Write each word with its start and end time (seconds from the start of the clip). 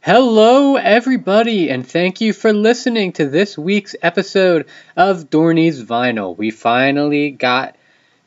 Hello, 0.00 0.76
everybody, 0.76 1.70
and 1.70 1.84
thank 1.84 2.20
you 2.20 2.32
for 2.32 2.52
listening 2.52 3.12
to 3.14 3.28
this 3.28 3.58
week's 3.58 3.96
episode 4.00 4.66
of 4.96 5.28
Dorney's 5.28 5.82
Vinyl. 5.82 6.38
We 6.38 6.52
finally 6.52 7.32
got 7.32 7.74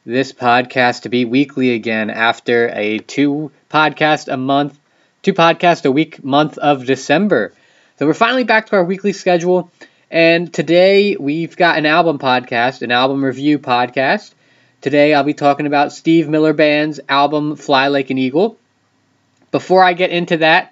this 0.05 0.34
podcast 0.34 1.04
to 1.04 1.10
be 1.10 1.23
weekly 1.23 1.73
again 1.73 2.10
after 2.10 2.68
a 2.73 2.99
two 2.99 3.52
podcast 3.70 4.31
a 4.31 4.36
month, 4.36 4.78
two 5.23 5.34
podcast 5.34 5.86
a 5.86 5.92
week 5.94 6.21
month 6.21 6.57
of 6.57 6.86
December. 6.86 7.54
So 7.97 8.06
we're 8.06 8.15
finally 8.15 8.44
back 8.44 8.65
to 8.67 8.76
our 8.76 8.83
weekly 8.83 9.13
schedule, 9.13 9.72
and 10.12 10.53
today 10.53 11.15
we've 11.15 11.56
got 11.56 11.78
an 11.78 11.85
album 11.85 12.19
podcast, 12.19 12.81
an 12.81 12.92
album 12.92 13.24
review 13.24 13.60
podcast. 13.60 14.33
Today 14.81 15.13
I'll 15.13 15.24
be 15.24 15.33
talking 15.33 15.67
about 15.67 15.94
Steve 15.94 16.27
Miller 16.27 16.53
Band's 16.53 16.99
album 17.08 17.55
Fly 17.55 17.88
Like 17.88 18.09
an 18.09 18.17
Eagle. 18.17 18.58
Before 19.52 19.81
I 19.81 19.94
get 19.94 20.09
into 20.12 20.38
that, 20.38 20.70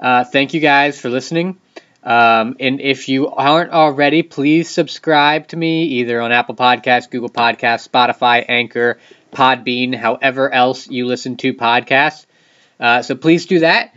uh, 0.00 0.24
thank 0.24 0.54
you 0.54 0.60
guys 0.60 0.98
for 0.98 1.10
listening. 1.10 1.60
Um, 2.02 2.56
and 2.58 2.80
if 2.80 3.08
you 3.10 3.28
aren't 3.28 3.72
already, 3.72 4.22
please 4.22 4.70
subscribe 4.70 5.48
to 5.48 5.56
me 5.56 5.84
either 5.84 6.20
on 6.20 6.32
Apple 6.32 6.56
Podcasts, 6.56 7.10
Google 7.10 7.28
Podcasts, 7.28 7.86
Spotify, 7.86 8.44
Anchor, 8.48 8.98
Podbean, 9.32 9.94
however 9.94 10.52
else 10.52 10.88
you 10.88 11.06
listen 11.06 11.36
to 11.36 11.52
podcasts. 11.52 12.24
Uh, 12.78 13.02
so 13.02 13.14
please 13.14 13.44
do 13.46 13.60
that. 13.60 13.94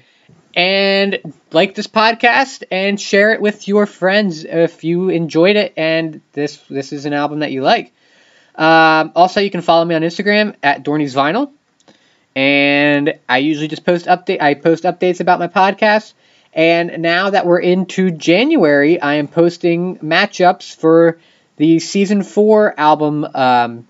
And 0.56 1.34
like 1.52 1.74
this 1.74 1.88
podcast 1.88 2.64
and 2.70 3.00
share 3.00 3.32
it 3.32 3.42
with 3.42 3.68
your 3.68 3.86
friends 3.86 4.44
if 4.44 4.84
you 4.84 5.10
enjoyed 5.10 5.56
it 5.56 5.74
and 5.78 6.22
this 6.34 6.58
this 6.70 6.94
is 6.94 7.06
an 7.06 7.14
album 7.14 7.40
that 7.40 7.52
you 7.52 7.64
like. 7.64 7.92
Um, 8.56 9.14
also, 9.16 9.40
you 9.40 9.50
can 9.50 9.62
follow 9.62 9.84
me 9.84 9.96
on 9.96 10.04
Instagram 10.04 10.56
at 10.62 10.84
Dorney's 10.84 11.16
Vinyl 11.16 11.52
and 12.36 13.20
I 13.30 13.40
usually 13.40 13.68
just 13.68 13.86
post 13.86 14.06
update. 14.06 14.42
I 14.42 14.54
post 14.56 14.84
updates 14.84 15.20
about 15.20 15.40
my 15.40 15.48
podcast. 15.48 16.14
And 16.54 17.02
now 17.02 17.32
that 17.32 17.46
we're 17.46 17.60
into 17.60 18.12
January, 18.12 19.02
I 19.02 19.16
am 19.16 19.28
posting 19.28 19.98
matchups 19.98 20.76
for 20.76 21.18
the 21.58 21.80
season 21.80 22.24
four 22.24 22.80
album 22.80 23.26
um, 23.34 23.88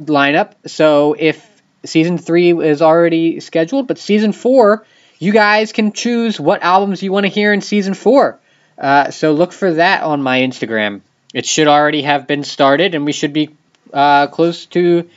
lineup. 0.00 0.52
So 0.66 1.14
if 1.18 1.46
season 1.84 2.18
three 2.18 2.52
is 2.52 2.82
already 2.82 3.40
scheduled, 3.40 3.88
but 3.88 3.98
season 3.98 4.32
four, 4.32 4.86
you 5.18 5.32
guys 5.32 5.72
can 5.72 5.92
choose 5.92 6.40
what 6.40 6.62
albums 6.62 7.02
you 7.02 7.12
want 7.12 7.24
to 7.24 7.30
hear 7.30 7.52
in 7.52 7.60
season 7.60 7.94
four. 7.94 8.38
Uh, 8.78 9.10
so 9.10 9.32
look 9.32 9.52
for 9.52 9.74
that 9.74 10.02
on 10.02 10.22
my 10.22 10.40
Instagram. 10.40 11.00
It 11.32 11.46
should 11.46 11.68
already 11.68 12.02
have 12.02 12.26
been 12.26 12.44
started, 12.44 12.94
and 12.94 13.04
we 13.04 13.12
should 13.12 13.32
be 13.32 13.50
uh, 13.92 14.26
close 14.28 14.66
to 14.66 15.08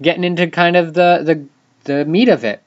getting 0.00 0.24
into 0.24 0.48
kind 0.48 0.76
of 0.76 0.92
the 0.94 1.22
the 1.24 1.46
the 1.84 2.04
meat 2.04 2.28
of 2.28 2.44
it. 2.44 2.62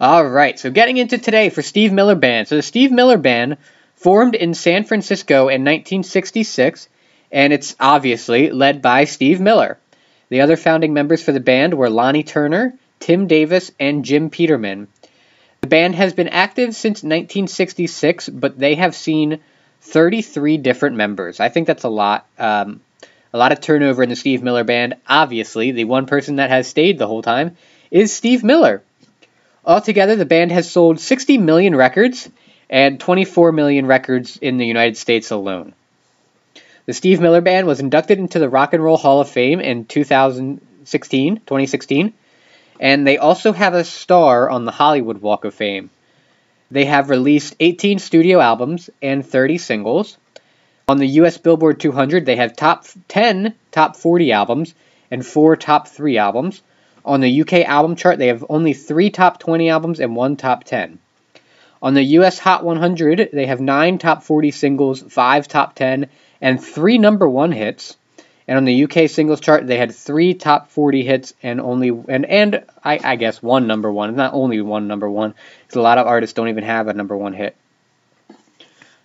All 0.00 0.26
right, 0.26 0.58
so 0.58 0.70
getting 0.70 0.96
into 0.96 1.18
today 1.18 1.50
for 1.50 1.62
Steve 1.62 1.92
Miller 1.92 2.14
Band. 2.14 2.48
So 2.48 2.56
the 2.56 2.62
Steve 2.62 2.90
Miller 2.90 3.16
Band 3.16 3.58
formed 3.96 4.34
in 4.34 4.54
San 4.54 4.84
Francisco 4.84 5.48
in 5.48 5.62
1966, 5.62 6.88
and 7.30 7.52
it's 7.52 7.76
obviously 7.78 8.50
led 8.50 8.82
by 8.82 9.04
Steve 9.04 9.40
Miller. 9.40 9.78
The 10.28 10.40
other 10.40 10.56
founding 10.56 10.94
members 10.94 11.22
for 11.22 11.32
the 11.32 11.40
band 11.40 11.74
were 11.74 11.88
Lonnie 11.88 12.22
Turner, 12.22 12.74
Tim 12.98 13.28
Davis, 13.28 13.70
and 13.78 14.04
Jim 14.04 14.30
Peterman. 14.30 14.88
The 15.60 15.68
band 15.68 15.94
has 15.94 16.12
been 16.12 16.28
active 16.28 16.74
since 16.74 17.02
1966, 17.02 18.28
but 18.28 18.58
they 18.58 18.74
have 18.74 18.94
seen 18.94 19.40
33 19.82 20.58
different 20.58 20.96
members. 20.96 21.40
I 21.40 21.48
think 21.48 21.66
that's 21.66 21.84
a 21.84 21.88
lot. 21.88 22.26
Um, 22.38 22.80
a 23.32 23.38
lot 23.38 23.52
of 23.52 23.60
turnover 23.60 24.02
in 24.02 24.08
the 24.08 24.16
Steve 24.16 24.42
Miller 24.42 24.64
Band. 24.64 24.96
Obviously, 25.08 25.72
the 25.72 25.84
one 25.84 26.06
person 26.06 26.36
that 26.36 26.50
has 26.50 26.68
stayed 26.68 26.98
the 26.98 27.06
whole 27.06 27.22
time 27.22 27.56
is 27.90 28.12
Steve 28.12 28.44
Miller. 28.44 28.82
Altogether, 29.64 30.16
the 30.16 30.24
band 30.24 30.52
has 30.52 30.70
sold 30.70 31.00
60 31.00 31.38
million 31.38 31.74
records 31.74 32.28
and 32.68 33.00
24 33.00 33.52
million 33.52 33.86
records 33.86 34.36
in 34.36 34.56
the 34.56 34.66
United 34.66 34.96
States 34.96 35.30
alone. 35.30 35.74
The 36.86 36.92
Steve 36.92 37.20
Miller 37.20 37.40
Band 37.40 37.66
was 37.66 37.80
inducted 37.80 38.18
into 38.18 38.38
the 38.38 38.48
Rock 38.48 38.74
and 38.74 38.82
Roll 38.84 38.98
Hall 38.98 39.20
of 39.20 39.30
Fame 39.30 39.60
in 39.60 39.86
2016, 39.86 41.36
2016, 41.36 42.12
and 42.78 43.06
they 43.06 43.16
also 43.16 43.52
have 43.52 43.74
a 43.74 43.84
star 43.84 44.50
on 44.50 44.64
the 44.64 44.70
Hollywood 44.70 45.22
Walk 45.22 45.44
of 45.44 45.54
Fame. 45.54 45.88
They 46.70 46.84
have 46.84 47.08
released 47.08 47.56
18 47.60 47.98
studio 47.98 48.40
albums 48.40 48.90
and 49.00 49.24
30 49.24 49.58
singles. 49.58 50.18
On 50.86 50.98
the 50.98 51.08
US 51.20 51.38
Billboard 51.38 51.80
200, 51.80 52.26
they 52.26 52.36
have 52.36 52.56
top 52.56 52.84
10 53.08 53.54
top 53.70 53.96
40 53.96 54.32
albums 54.32 54.74
and 55.10 55.24
4 55.24 55.56
top 55.56 55.88
3 55.88 56.18
albums. 56.18 56.60
On 57.04 57.20
the 57.20 57.40
UK 57.42 57.52
album 57.66 57.96
chart, 57.96 58.18
they 58.18 58.28
have 58.28 58.44
only 58.48 58.72
three 58.72 59.10
top 59.10 59.38
20 59.38 59.68
albums 59.68 60.00
and 60.00 60.16
one 60.16 60.36
top 60.36 60.64
10. 60.64 60.98
On 61.82 61.92
the 61.92 62.02
US 62.02 62.38
Hot 62.38 62.64
100, 62.64 63.30
they 63.32 63.46
have 63.46 63.60
nine 63.60 63.98
top 63.98 64.22
40 64.22 64.50
singles, 64.50 65.02
five 65.02 65.46
top 65.46 65.74
10, 65.74 66.08
and 66.40 66.62
three 66.62 66.96
number 66.96 67.28
one 67.28 67.52
hits. 67.52 67.96
And 68.46 68.58
on 68.58 68.64
the 68.64 68.84
UK 68.84 69.08
singles 69.08 69.40
chart, 69.40 69.66
they 69.66 69.78
had 69.78 69.94
three 69.94 70.34
top 70.34 70.70
40 70.70 71.04
hits 71.04 71.34
and 71.42 71.60
only 71.60 71.88
and 72.08 72.26
and 72.26 72.64
I, 72.82 73.00
I 73.02 73.16
guess 73.16 73.42
one 73.42 73.66
number 73.66 73.90
one. 73.90 74.14
Not 74.16 74.34
only 74.34 74.60
one 74.60 74.86
number 74.86 75.08
one, 75.08 75.34
because 75.62 75.76
a 75.76 75.82
lot 75.82 75.98
of 75.98 76.06
artists 76.06 76.34
don't 76.34 76.48
even 76.48 76.64
have 76.64 76.88
a 76.88 76.92
number 76.92 77.16
one 77.16 77.32
hit. 77.32 77.56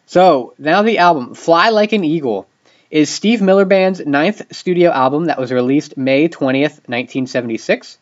So 0.08 0.54
now 0.58 0.82
the 0.82 0.98
album 0.98 1.36
"Fly 1.36 1.70
Like 1.70 1.94
an 1.94 2.04
Eagle." 2.04 2.49
Is 2.90 3.12
Steve 3.12 3.40
Miller 3.40 3.66
Band's 3.66 4.04
ninth 4.04 4.56
studio 4.56 4.90
album 4.90 5.26
that 5.26 5.38
was 5.38 5.52
released 5.52 5.96
May 5.96 6.28
20th, 6.28 6.88
1976. 6.88 8.00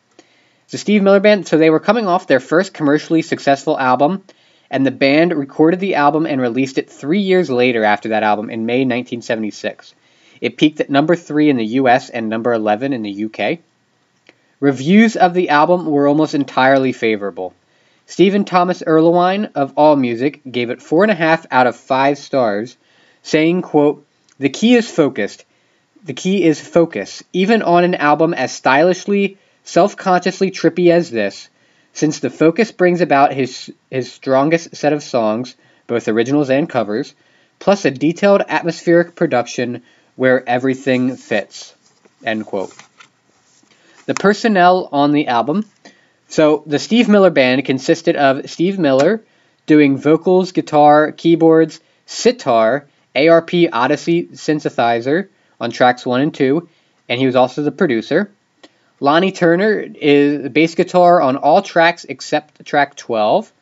It's 0.64 0.74
a 0.74 0.78
Steve 0.78 1.02
Miller 1.02 1.20
Band, 1.20 1.46
so 1.46 1.58
they 1.58 1.68
were 1.68 1.80
coming 1.80 2.06
off 2.06 2.26
their 2.26 2.40
first 2.40 2.72
commercially 2.72 3.20
successful 3.20 3.78
album, 3.78 4.24
and 4.70 4.86
the 4.86 4.90
band 4.90 5.34
recorded 5.34 5.80
the 5.80 5.96
album 5.96 6.24
and 6.24 6.40
released 6.40 6.78
it 6.78 6.90
three 6.90 7.20
years 7.20 7.50
later 7.50 7.84
after 7.84 8.10
that 8.10 8.22
album 8.22 8.48
in 8.48 8.64
May 8.64 8.80
1976. 8.80 9.94
It 10.40 10.56
peaked 10.56 10.80
at 10.80 10.88
number 10.88 11.16
3 11.16 11.50
in 11.50 11.58
the 11.58 11.66
US 11.66 12.08
and 12.08 12.30
number 12.30 12.54
11 12.54 12.94
in 12.94 13.02
the 13.02 13.24
UK. 13.26 13.58
Reviews 14.58 15.16
of 15.16 15.34
the 15.34 15.50
album 15.50 15.84
were 15.84 16.08
almost 16.08 16.34
entirely 16.34 16.92
favorable. 16.92 17.52
Stephen 18.06 18.46
Thomas 18.46 18.82
Erlewine 18.82 19.50
of 19.54 19.74
AllMusic 19.74 20.50
gave 20.50 20.70
it 20.70 20.78
4.5 20.78 21.44
out 21.50 21.66
of 21.66 21.76
5 21.76 22.16
stars, 22.16 22.78
saying, 23.22 23.60
quote, 23.60 24.06
the 24.38 24.48
key 24.48 24.74
is 24.74 24.90
focused. 24.90 25.44
The 26.04 26.14
key 26.14 26.44
is 26.44 26.60
focus. 26.60 27.22
Even 27.32 27.62
on 27.62 27.84
an 27.84 27.94
album 27.96 28.34
as 28.34 28.52
stylishly, 28.52 29.38
self 29.64 29.96
consciously 29.96 30.50
trippy 30.50 30.90
as 30.90 31.10
this, 31.10 31.48
since 31.92 32.20
the 32.20 32.30
focus 32.30 32.70
brings 32.70 33.00
about 33.00 33.32
his, 33.32 33.72
his 33.90 34.12
strongest 34.12 34.76
set 34.76 34.92
of 34.92 35.02
songs, 35.02 35.56
both 35.86 36.06
originals 36.06 36.50
and 36.50 36.68
covers, 36.68 37.14
plus 37.58 37.84
a 37.84 37.90
detailed 37.90 38.42
atmospheric 38.48 39.16
production 39.16 39.82
where 40.14 40.48
everything 40.48 41.16
fits. 41.16 41.74
End 42.24 42.46
quote. 42.46 42.72
The 44.06 44.14
personnel 44.14 44.88
on 44.92 45.12
the 45.12 45.26
album. 45.26 45.64
So, 46.28 46.62
the 46.66 46.78
Steve 46.78 47.08
Miller 47.08 47.30
Band 47.30 47.64
consisted 47.64 48.16
of 48.16 48.48
Steve 48.50 48.78
Miller 48.78 49.22
doing 49.66 49.98
vocals, 49.98 50.52
guitar, 50.52 51.12
keyboards, 51.12 51.80
sitar, 52.06 52.86
ARP 53.26 53.50
Odyssey 53.72 54.26
synthesizer 54.26 55.28
on 55.60 55.70
tracks 55.70 56.06
1 56.06 56.20
and 56.20 56.34
2, 56.34 56.68
and 57.08 57.18
he 57.18 57.26
was 57.26 57.36
also 57.36 57.62
the 57.62 57.72
producer. 57.72 58.30
Lonnie 59.00 59.32
Turner 59.32 59.80
is 59.94 60.48
bass 60.50 60.74
guitar 60.74 61.20
on 61.20 61.36
all 61.36 61.62
tracks 61.62 62.04
except 62.04 62.64
track 62.64 62.96
12, 62.96 63.52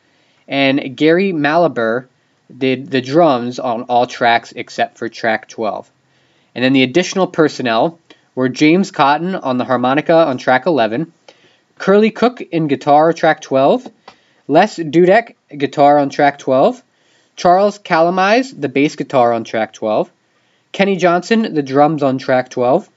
and 0.47 0.95
Gary 0.95 1.31
Mallaber 1.31 2.07
did 2.55 2.89
the 2.89 3.01
drums 3.01 3.59
on 3.59 3.83
all 3.83 4.07
tracks 4.07 4.53
except 4.55 4.97
for 4.97 5.09
track 5.09 5.47
12. 5.47 5.89
And 6.55 6.63
then 6.63 6.73
the 6.73 6.83
additional 6.83 7.27
personnel 7.27 7.99
were 8.35 8.49
James 8.49 8.91
Cotton 8.91 9.35
on 9.35 9.57
the 9.57 9.65
harmonica 9.65 10.15
on 10.15 10.37
track 10.37 10.65
11, 10.65 11.11
Curley 11.77 12.11
Cooke 12.11 12.41
in 12.41 12.67
guitar 12.67 13.13
track 13.13 13.41
12, 13.41 13.87
Les 14.47 14.77
Dudek 14.77 15.35
guitar 15.55 15.99
on 15.99 16.09
track 16.09 16.39
12, 16.39 16.81
Charles 17.37 17.77
Calamise, 17.77 18.59
the 18.59 18.67
bass 18.67 18.95
guitar 18.95 19.31
on 19.31 19.43
track 19.43 19.71
12. 19.73 20.11
Kenny 20.71 20.95
Johnson, 20.95 21.53
the 21.53 21.61
drums 21.61 22.01
on 22.01 22.17
track 22.17 22.49
12. 22.49 22.89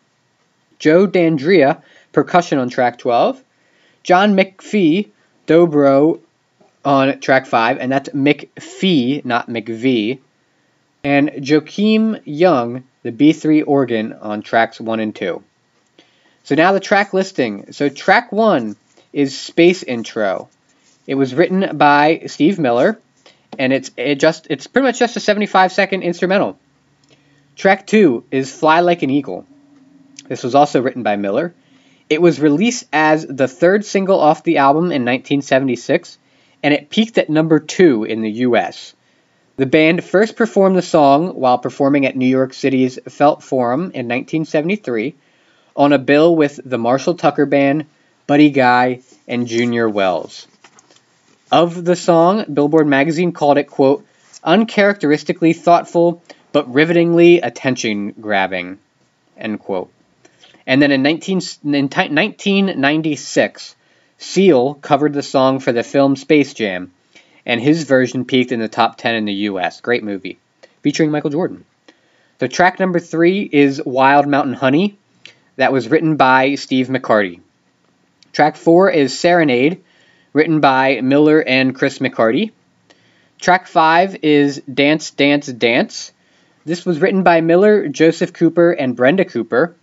Joe 0.79 1.07
Dandria, 1.07 1.83
percussion 2.13 2.59
on 2.59 2.71
track 2.71 2.99
12. 2.99 3.45
John 4.03 4.35
McFee, 4.35 5.11
dobro 5.47 6.21
on 6.85 7.21
track 7.21 7.47
5, 7.47 7.79
and 7.79 7.93
that's 7.93 8.09
McFee, 8.09 9.23
not 9.27 9.49
McVie. 9.49 10.21
And 11.05 11.47
Joachim 11.47 12.17
Young, 12.25 12.85
the 13.03 13.13
B3 13.13 13.65
organ 13.67 14.15
on 14.15 14.41
tracks 14.41 14.81
1 14.81 15.01
and 15.01 15.15
2. 15.15 15.43
So 16.45 16.55
now 16.55 16.73
the 16.73 16.81
track 16.81 17.13
listing. 17.13 17.73
So 17.73 17.91
track 17.91 18.33
1 18.33 18.75
is 19.13 19.39
Space 19.39 19.83
Intro. 19.83 20.49
It 21.07 21.17
was 21.17 21.35
written 21.35 21.77
by 21.77 22.23
Steve 22.27 22.59
Miller 22.59 22.99
and 23.61 23.75
it's 23.75 23.91
it 23.99 24.15
just 24.15 24.47
it's 24.49 24.67
pretty 24.67 24.87
much 24.87 24.99
just 24.99 25.17
a 25.17 25.21
75 25.21 25.71
second 25.71 26.03
instrumental. 26.03 26.59
Track 27.57 27.87
2 27.87 28.25
is 28.31 28.51
Fly 28.51 28.81
Like 28.81 29.03
an 29.03 29.11
Eagle. 29.11 29.47
This 30.29 30.43
was 30.43 30.55
also 30.55 30.81
written 30.81 31.03
by 31.03 31.17
Miller. 31.17 31.55
It 32.09 32.23
was 32.23 32.41
released 32.41 32.87
as 32.91 33.27
the 33.27 33.47
third 33.47 33.85
single 33.85 34.19
off 34.19 34.43
the 34.45 34.57
album 34.57 34.85
in 34.85 35.05
1976 35.05 36.17
and 36.63 36.73
it 36.73 36.89
peaked 36.89 37.19
at 37.19 37.29
number 37.29 37.61
two 37.61 38.05
in 38.05 38.23
the 38.23 38.31
US. 38.47 38.95
The 39.57 39.67
band 39.67 40.03
first 40.03 40.37
performed 40.37 40.77
the 40.77 40.83
song 40.83 41.35
while 41.35 41.59
performing 41.59 42.07
at 42.07 42.17
New 42.17 42.27
York 42.27 42.55
City's 42.55 42.99
Felt 43.11 43.43
Forum 43.43 43.81
in 43.93 44.09
1973 44.09 45.15
on 45.77 45.93
a 45.93 45.99
bill 45.99 46.35
with 46.35 46.61
the 46.65 46.79
Marshall 46.79 47.15
Tucker 47.15 47.45
Band, 47.45 47.85
Buddy 48.27 48.49
Guy, 48.49 49.01
and 49.29 49.47
Junior 49.47 49.87
Wells. 49.87 50.47
Of 51.53 51.85
the 51.85 51.97
song, 51.97 52.45
Billboard 52.53 52.87
magazine 52.87 53.33
called 53.33 53.59
it, 53.59 53.65
quote, 53.65 54.07
uncharacteristically 54.45 55.53
thoughtful 55.53 56.23
but 56.53 56.73
rivetingly 56.73 57.41
attention 57.41 58.13
grabbing, 58.13 58.79
end 59.37 59.61
quote. 59.61 59.91
And 60.67 60.81
then 60.81 60.93
in, 60.93 61.03
19, 61.03 61.41
in 61.65 61.89
1996, 61.89 63.77
Seal 64.19 64.75
covered 64.75 65.13
the 65.13 65.23
song 65.23 65.59
for 65.59 65.73
the 65.73 65.83
film 65.83 66.15
Space 66.15 66.55
Jam, 66.55 66.93
and 67.47 67.61
his 67.61 67.85
version 67.85 68.25
peaked 68.25 68.53
in 68.53 68.61
the 68.61 68.69
top 68.69 68.97
10 68.97 69.15
in 69.15 69.25
the 69.25 69.33
US. 69.33 69.81
Great 69.81 70.05
movie, 70.05 70.39
featuring 70.83 71.11
Michael 71.11 71.31
Jordan. 71.31 71.65
So, 72.39 72.47
track 72.47 72.79
number 72.79 73.01
three 73.01 73.43
is 73.43 73.83
Wild 73.85 74.27
Mountain 74.27 74.55
Honey, 74.55 74.99
that 75.57 75.73
was 75.73 75.89
written 75.89 76.17
by 76.17 76.55
Steve 76.55 76.89
McCarty. 76.89 77.41
Track 78.33 78.57
four 78.57 78.91
is 78.91 79.19
Serenade, 79.19 79.83
written 80.33 80.61
by 80.61 81.01
Miller 81.01 81.43
and 81.43 81.75
Chris 81.75 81.99
McCarty. 81.99 82.53
Track 83.41 83.67
five 83.67 84.17
is 84.23 84.61
Dance, 84.73 85.11
Dance, 85.11 85.47
Dance. 85.47 86.13
This 86.65 86.85
was 86.85 87.01
written 87.01 87.23
by 87.23 87.41
Miller, 87.41 87.89
Joseph 87.89 88.33
Cooper, 88.33 88.73
and 88.73 88.95
Brenda 88.95 89.25
Cooper. 89.25 89.75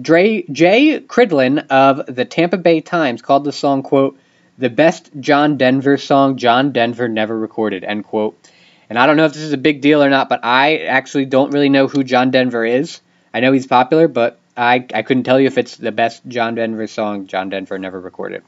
Dre, 0.00 0.42
Jay 0.50 1.00
Cridlin 1.00 1.66
of 1.68 2.06
the 2.06 2.24
Tampa 2.24 2.56
Bay 2.56 2.80
Times 2.80 3.20
called 3.20 3.44
the 3.44 3.52
song, 3.52 3.82
quote, 3.82 4.18
the 4.58 4.70
best 4.70 5.10
John 5.20 5.56
Denver 5.58 5.98
song 5.98 6.36
John 6.36 6.72
Denver 6.72 7.08
never 7.08 7.38
recorded, 7.38 7.84
end 7.84 8.04
quote. 8.04 8.38
And 8.88 8.98
I 8.98 9.06
don't 9.06 9.16
know 9.16 9.24
if 9.24 9.32
this 9.32 9.42
is 9.42 9.52
a 9.52 9.58
big 9.58 9.80
deal 9.80 10.02
or 10.02 10.10
not, 10.10 10.28
but 10.28 10.40
I 10.44 10.78
actually 10.78 11.26
don't 11.26 11.50
really 11.50 11.68
know 11.68 11.88
who 11.88 12.04
John 12.04 12.30
Denver 12.30 12.64
is. 12.64 13.00
I 13.32 13.40
know 13.40 13.52
he's 13.52 13.66
popular, 13.66 14.08
but 14.08 14.38
I, 14.56 14.86
I 14.94 15.02
couldn't 15.02 15.24
tell 15.24 15.40
you 15.40 15.46
if 15.46 15.58
it's 15.58 15.76
the 15.76 15.92
best 15.92 16.22
John 16.28 16.54
Denver 16.54 16.86
song 16.86 17.26
John 17.26 17.48
Denver 17.48 17.78
never 17.78 18.00
recorded. 18.00 18.42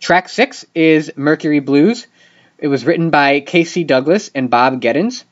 Track 0.00 0.28
six 0.28 0.64
is 0.74 1.12
Mercury 1.16 1.60
Blues. 1.60 2.06
It 2.58 2.68
was 2.68 2.84
written 2.84 3.10
by 3.10 3.40
K. 3.40 3.64
C. 3.64 3.84
Douglas 3.84 4.30
and 4.34 4.50
Bob 4.50 4.80
Geddins. 4.80 5.24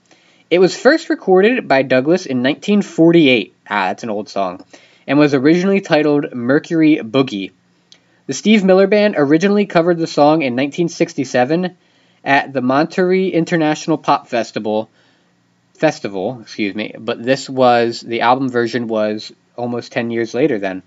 It 0.51 0.61
was 0.61 0.77
first 0.77 1.11
recorded 1.11 1.67
by 1.67 1.83
Douglas 1.83 2.27
in 2.27 2.39
1948. 2.39 3.55
Ah, 3.69 3.89
that's 3.89 4.03
an 4.03 4.11
old 4.11 4.29
song 4.29 4.65
and 5.09 5.19
was 5.19 5.33
originally 5.33 5.81
titled 5.81 6.35
Mercury 6.35 7.01
Boogie. 7.03 7.51
The 8.27 8.35
Steve 8.35 8.63
Miller 8.63 8.87
Band 8.87 9.15
originally 9.17 9.65
covered 9.65 9.99
the 9.99 10.07
song 10.07 10.43
in 10.43 10.53
1967 10.53 11.77
at 12.23 12.53
the 12.53 12.61
Monterey 12.61 13.29
International 13.29 13.97
Pop 13.97 14.29
Festival. 14.29 14.91
Festival, 15.73 16.41
excuse 16.43 16.75
me, 16.75 16.95
but 16.99 17.23
this 17.23 17.49
was 17.49 18.03
the 18.03 18.21
album 18.21 18.51
version 18.51 18.87
was 18.87 19.33
almost 19.57 19.93
10 19.93 20.11
years 20.11 20.35
later 20.35 20.59
then. 20.59 20.83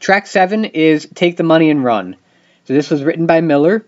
Track 0.00 0.26
7 0.26 0.64
is 0.64 1.06
Take 1.14 1.36
the 1.36 1.42
Money 1.42 1.68
and 1.70 1.84
Run. 1.84 2.16
So 2.66 2.74
this 2.74 2.90
was 2.90 3.04
written 3.04 3.26
by 3.26 3.40
Miller. 3.40 3.84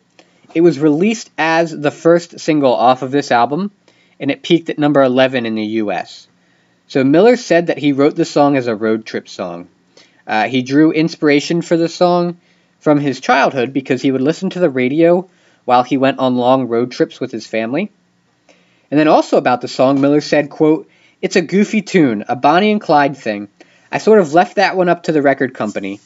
It 0.55 0.61
was 0.61 0.79
released 0.79 1.31
as 1.37 1.77
the 1.77 1.91
first 1.91 2.41
single 2.41 2.75
off 2.75 3.03
of 3.03 3.11
this 3.11 3.31
album, 3.31 3.73
and 4.21 4.31
it 4.31 4.43
peaked 4.43 4.71
at 4.71 4.79
number 4.79 5.03
11 5.03 5.47
in 5.47 5.57
the 5.57 5.65
US. 5.83 6.29
So 6.87 7.05
Miller 7.05 7.37
said 7.37 7.67
that 7.67 7.79
he 7.79 7.93
wrote 7.93 8.15
the 8.15 8.25
song 8.25 8.57
as 8.57 8.67
a 8.67 8.77
road 8.77 9.05
trip 9.05 9.29
song. 9.29 9.69
Uh, 10.27 10.47
he 10.47 10.63
drew 10.63 10.93
inspiration 10.93 11.61
for 11.61 11.77
the 11.77 11.89
song 11.89 12.39
from 12.79 13.01
his 13.01 13.21
childhood 13.21 13.73
because 13.73 14.01
he 14.01 14.13
would 14.13 14.23
listen 14.23 14.51
to 14.51 14.61
the 14.61 14.71
radio 14.71 15.29
while 15.65 15.83
he 15.83 15.97
went 15.97 16.19
on 16.19 16.37
long 16.37 16.69
road 16.69 16.93
trips 16.93 17.21
with 17.21 17.33
his 17.33 17.47
family. 17.47 17.91
And 18.91 18.99
then 18.99 19.09
also 19.09 19.37
about 19.37 19.61
the 19.61 19.69
song, 19.69 20.01
Miller 20.01 20.21
said, 20.21 20.51
quote, 20.51 20.89
It's 21.21 21.37
a 21.37 21.43
goofy 21.43 21.83
tune, 21.83 22.25
a 22.29 22.37
Bonnie 22.37 22.71
and 22.71 22.81
Clyde 22.81 23.17
thing. 23.17 23.49
I 23.91 23.99
sort 23.99 24.21
of 24.21 24.33
left 24.33 24.57
that 24.57 24.77
one 24.77 24.89
up 24.89 25.05
to 25.05 25.13
the 25.13 25.21
record 25.21 25.53
company. 25.53 26.01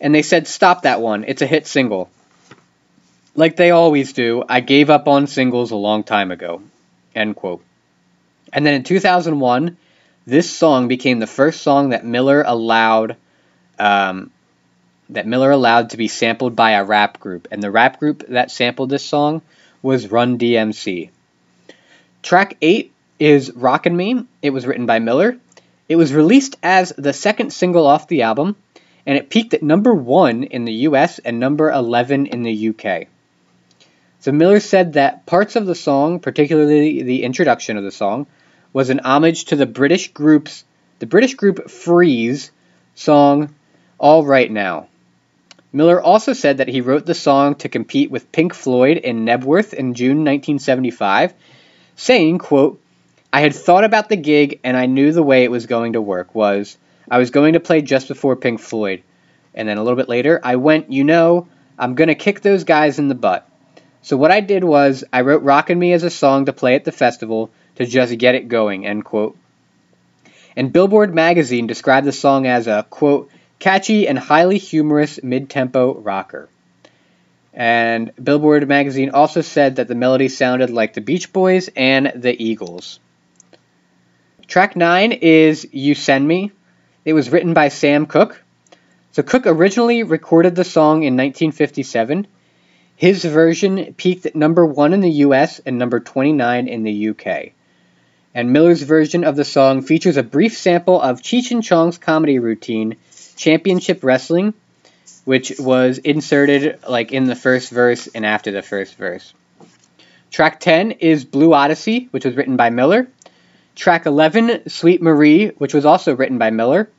And 0.00 0.14
they 0.14 0.22
said, 0.22 0.46
Stop 0.46 0.82
that 0.82 1.00
one, 1.00 1.24
it's 1.26 1.42
a 1.42 1.46
hit 1.46 1.66
single. 1.66 2.10
Like 3.34 3.56
they 3.56 3.70
always 3.70 4.12
do, 4.12 4.44
I 4.48 4.60
gave 4.60 4.90
up 4.90 5.06
on 5.08 5.26
singles 5.26 5.70
a 5.70 5.76
long 5.76 6.04
time 6.04 6.30
ago. 6.30 6.62
End 7.14 7.36
quote. 7.36 7.64
And 8.52 8.66
then 8.66 8.74
in 8.74 8.82
2001, 8.82 9.76
this 10.26 10.50
song 10.50 10.88
became 10.88 11.18
the 11.18 11.26
first 11.26 11.62
song 11.62 11.90
that 11.90 12.04
Miller 12.04 12.42
allowed 12.42 13.16
um, 13.78 14.30
that 15.10 15.26
Miller 15.26 15.50
allowed 15.50 15.90
to 15.90 15.96
be 15.96 16.08
sampled 16.08 16.54
by 16.54 16.72
a 16.72 16.84
rap 16.84 17.18
group, 17.18 17.48
and 17.50 17.62
the 17.62 17.70
rap 17.70 17.98
group 17.98 18.24
that 18.28 18.50
sampled 18.50 18.90
this 18.90 19.04
song 19.04 19.42
was 19.82 20.10
Run 20.10 20.38
DMC. 20.38 21.10
Track 22.22 22.56
8 22.60 22.92
is 23.18 23.52
Rockin' 23.52 23.96
Me. 23.96 24.24
It 24.42 24.50
was 24.50 24.66
written 24.66 24.86
by 24.86 24.98
Miller. 24.98 25.36
It 25.88 25.96
was 25.96 26.12
released 26.12 26.56
as 26.62 26.92
the 26.96 27.12
second 27.12 27.52
single 27.52 27.86
off 27.86 28.06
the 28.06 28.22
album, 28.22 28.54
and 29.06 29.16
it 29.16 29.30
peaked 29.30 29.54
at 29.54 29.62
number 29.62 29.94
1 29.94 30.44
in 30.44 30.64
the 30.64 30.72
US 30.88 31.18
and 31.18 31.40
number 31.40 31.70
11 31.70 32.26
in 32.26 32.42
the 32.42 32.68
UK. 32.68 33.08
So 34.20 34.32
Miller 34.32 34.60
said 34.60 34.94
that 34.94 35.24
parts 35.24 35.56
of 35.56 35.66
the 35.66 35.74
song, 35.74 36.20
particularly 36.20 37.02
the 37.02 37.22
introduction 37.22 37.76
of 37.76 37.84
the 37.84 37.90
song, 37.90 38.26
was 38.72 38.90
an 38.90 39.00
homage 39.00 39.46
to 39.46 39.56
the 39.56 39.66
British 39.66 40.12
group's 40.12 40.64
the 40.98 41.06
British 41.06 41.34
group 41.34 41.70
Free's 41.70 42.50
song 42.94 43.54
All 43.98 44.24
Right 44.24 44.50
Now. 44.50 44.88
Miller 45.72 46.02
also 46.02 46.34
said 46.34 46.58
that 46.58 46.68
he 46.68 46.82
wrote 46.82 47.06
the 47.06 47.14
song 47.14 47.54
to 47.56 47.68
compete 47.70 48.10
with 48.10 48.30
Pink 48.32 48.52
Floyd 48.52 48.98
in 48.98 49.24
Knebworth 49.24 49.72
in 49.72 49.94
June 49.94 50.18
1975, 50.18 51.32
saying, 51.96 52.38
quote, 52.38 52.82
I 53.32 53.40
had 53.40 53.54
thought 53.54 53.84
about 53.84 54.08
the 54.08 54.16
gig 54.16 54.60
and 54.64 54.76
I 54.76 54.86
knew 54.86 55.12
the 55.12 55.22
way 55.22 55.44
it 55.44 55.50
was 55.50 55.66
going 55.66 55.94
to 55.94 56.02
work 56.02 56.34
was 56.34 56.76
I 57.10 57.18
was 57.18 57.30
going 57.30 57.54
to 57.54 57.60
play 57.60 57.82
just 57.82 58.08
before 58.08 58.36
Pink 58.36 58.60
Floyd. 58.60 59.02
And 59.54 59.68
then 59.68 59.78
a 59.78 59.82
little 59.82 59.96
bit 59.96 60.08
later, 60.08 60.40
I 60.42 60.56
went, 60.56 60.92
you 60.92 61.04
know, 61.04 61.48
I'm 61.78 61.94
going 61.94 62.08
to 62.08 62.14
kick 62.14 62.40
those 62.40 62.64
guys 62.64 62.98
in 62.98 63.08
the 63.08 63.14
butt. 63.14 63.48
So 64.02 64.16
what 64.16 64.30
I 64.30 64.40
did 64.40 64.64
was 64.64 65.04
I 65.12 65.22
wrote 65.22 65.42
Rockin' 65.42 65.78
Me 65.78 65.92
as 65.92 66.04
a 66.04 66.10
song 66.10 66.46
to 66.46 66.52
play 66.52 66.74
at 66.74 66.84
the 66.84 66.92
festival 66.92 67.50
to 67.76 67.84
just 67.84 68.16
get 68.18 68.34
it 68.34 68.48
going, 68.48 68.86
end 68.86 69.04
quote. 69.04 69.36
And 70.56 70.72
Billboard 70.72 71.14
magazine 71.14 71.66
described 71.66 72.06
the 72.06 72.12
song 72.12 72.46
as 72.46 72.66
a, 72.66 72.86
quote, 72.88 73.30
catchy 73.58 74.08
and 74.08 74.18
highly 74.18 74.58
humorous 74.58 75.22
mid-tempo 75.22 75.94
rocker. 75.94 76.48
And 77.52 78.12
Billboard 78.22 78.66
magazine 78.68 79.10
also 79.10 79.42
said 79.42 79.76
that 79.76 79.88
the 79.88 79.94
melody 79.94 80.28
sounded 80.28 80.70
like 80.70 80.94
the 80.94 81.00
Beach 81.00 81.32
Boys 81.32 81.68
and 81.76 82.12
the 82.14 82.42
Eagles. 82.42 83.00
Track 84.46 84.76
9 84.76 85.12
is 85.12 85.66
You 85.72 85.94
Send 85.94 86.26
Me. 86.26 86.52
It 87.04 87.12
was 87.12 87.30
written 87.30 87.54
by 87.54 87.68
Sam 87.68 88.06
Cooke. 88.06 88.42
So 89.12 89.22
Cooke 89.22 89.46
originally 89.46 90.02
recorded 90.02 90.54
the 90.54 90.64
song 90.64 91.02
in 91.02 91.14
1957. 91.16 92.26
His 92.96 93.24
version 93.24 93.94
peaked 93.94 94.26
at 94.26 94.36
number 94.36 94.64
1 94.64 94.92
in 94.92 95.00
the 95.00 95.10
US 95.10 95.58
and 95.60 95.78
number 95.78 96.00
29 96.00 96.68
in 96.68 96.82
the 96.82 97.08
UK 97.08 97.52
and 98.34 98.52
Miller's 98.52 98.82
version 98.82 99.24
of 99.24 99.36
the 99.36 99.44
song 99.44 99.82
features 99.82 100.16
a 100.16 100.22
brief 100.22 100.56
sample 100.56 101.00
of 101.00 101.20
Cheech 101.20 101.50
and 101.50 101.62
Chong's 101.62 101.98
comedy 101.98 102.38
routine, 102.38 102.96
Championship 103.36 104.04
Wrestling, 104.04 104.54
which 105.24 105.52
was 105.58 105.98
inserted 105.98 106.80
like 106.88 107.12
in 107.12 107.24
the 107.24 107.34
first 107.34 107.70
verse 107.70 108.06
and 108.08 108.24
after 108.24 108.52
the 108.52 108.62
first 108.62 108.96
verse. 108.96 109.32
Track 110.30 110.60
10 110.60 110.92
is 110.92 111.24
Blue 111.24 111.52
Odyssey, 111.52 112.08
which 112.12 112.24
was 112.24 112.36
written 112.36 112.56
by 112.56 112.70
Miller. 112.70 113.08
Track 113.80 114.04
11, 114.04 114.68
Sweet 114.68 115.00
Marie, 115.00 115.48
which 115.56 115.72
was 115.72 115.86
also 115.86 116.14
written 116.14 116.36
by 116.36 116.50
Miller. 116.50 116.90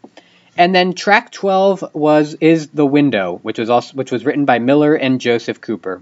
And 0.58 0.74
then 0.74 0.94
track 0.94 1.32
12 1.32 1.94
was 1.94 2.34
is 2.42 2.70
The 2.70 2.88
Window, 2.88 3.40
which 3.44 3.60
was 3.60 3.70
also 3.70 3.94
which 3.94 4.12
was 4.12 4.26
written 4.26 4.46
by 4.46 4.58
Miller 4.58 4.96
and 4.96 5.22
Joseph 5.22 5.62
Cooper. 5.62 6.02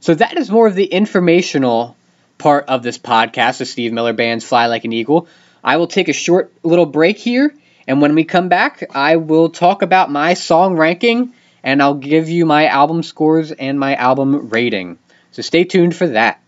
So 0.00 0.14
that 0.14 0.38
is 0.38 0.50
more 0.50 0.66
of 0.66 0.74
the 0.74 0.86
informational 0.86 1.98
part 2.38 2.64
of 2.68 2.82
this 2.82 2.96
podcast, 2.96 3.58
the 3.58 3.66
Steve 3.66 3.92
Miller 3.92 4.14
Band's 4.14 4.46
Fly 4.46 4.68
Like 4.68 4.86
an 4.86 4.94
Eagle. 4.94 5.28
I 5.62 5.76
will 5.76 5.86
take 5.86 6.08
a 6.08 6.14
short 6.14 6.50
little 6.62 6.86
break 6.86 7.18
here, 7.18 7.54
and 7.86 8.00
when 8.00 8.14
we 8.14 8.24
come 8.24 8.48
back, 8.48 8.88
I 8.94 9.16
will 9.16 9.50
talk 9.50 9.82
about 9.82 10.10
my 10.10 10.32
song 10.32 10.78
ranking 10.78 11.34
and 11.62 11.82
I'll 11.82 11.92
give 11.92 12.30
you 12.30 12.46
my 12.46 12.68
album 12.68 13.02
scores 13.02 13.52
and 13.52 13.78
my 13.78 13.96
album 13.96 14.48
rating. 14.48 14.98
So 15.32 15.42
stay 15.42 15.64
tuned 15.64 15.94
for 15.94 16.06
that. 16.06 16.40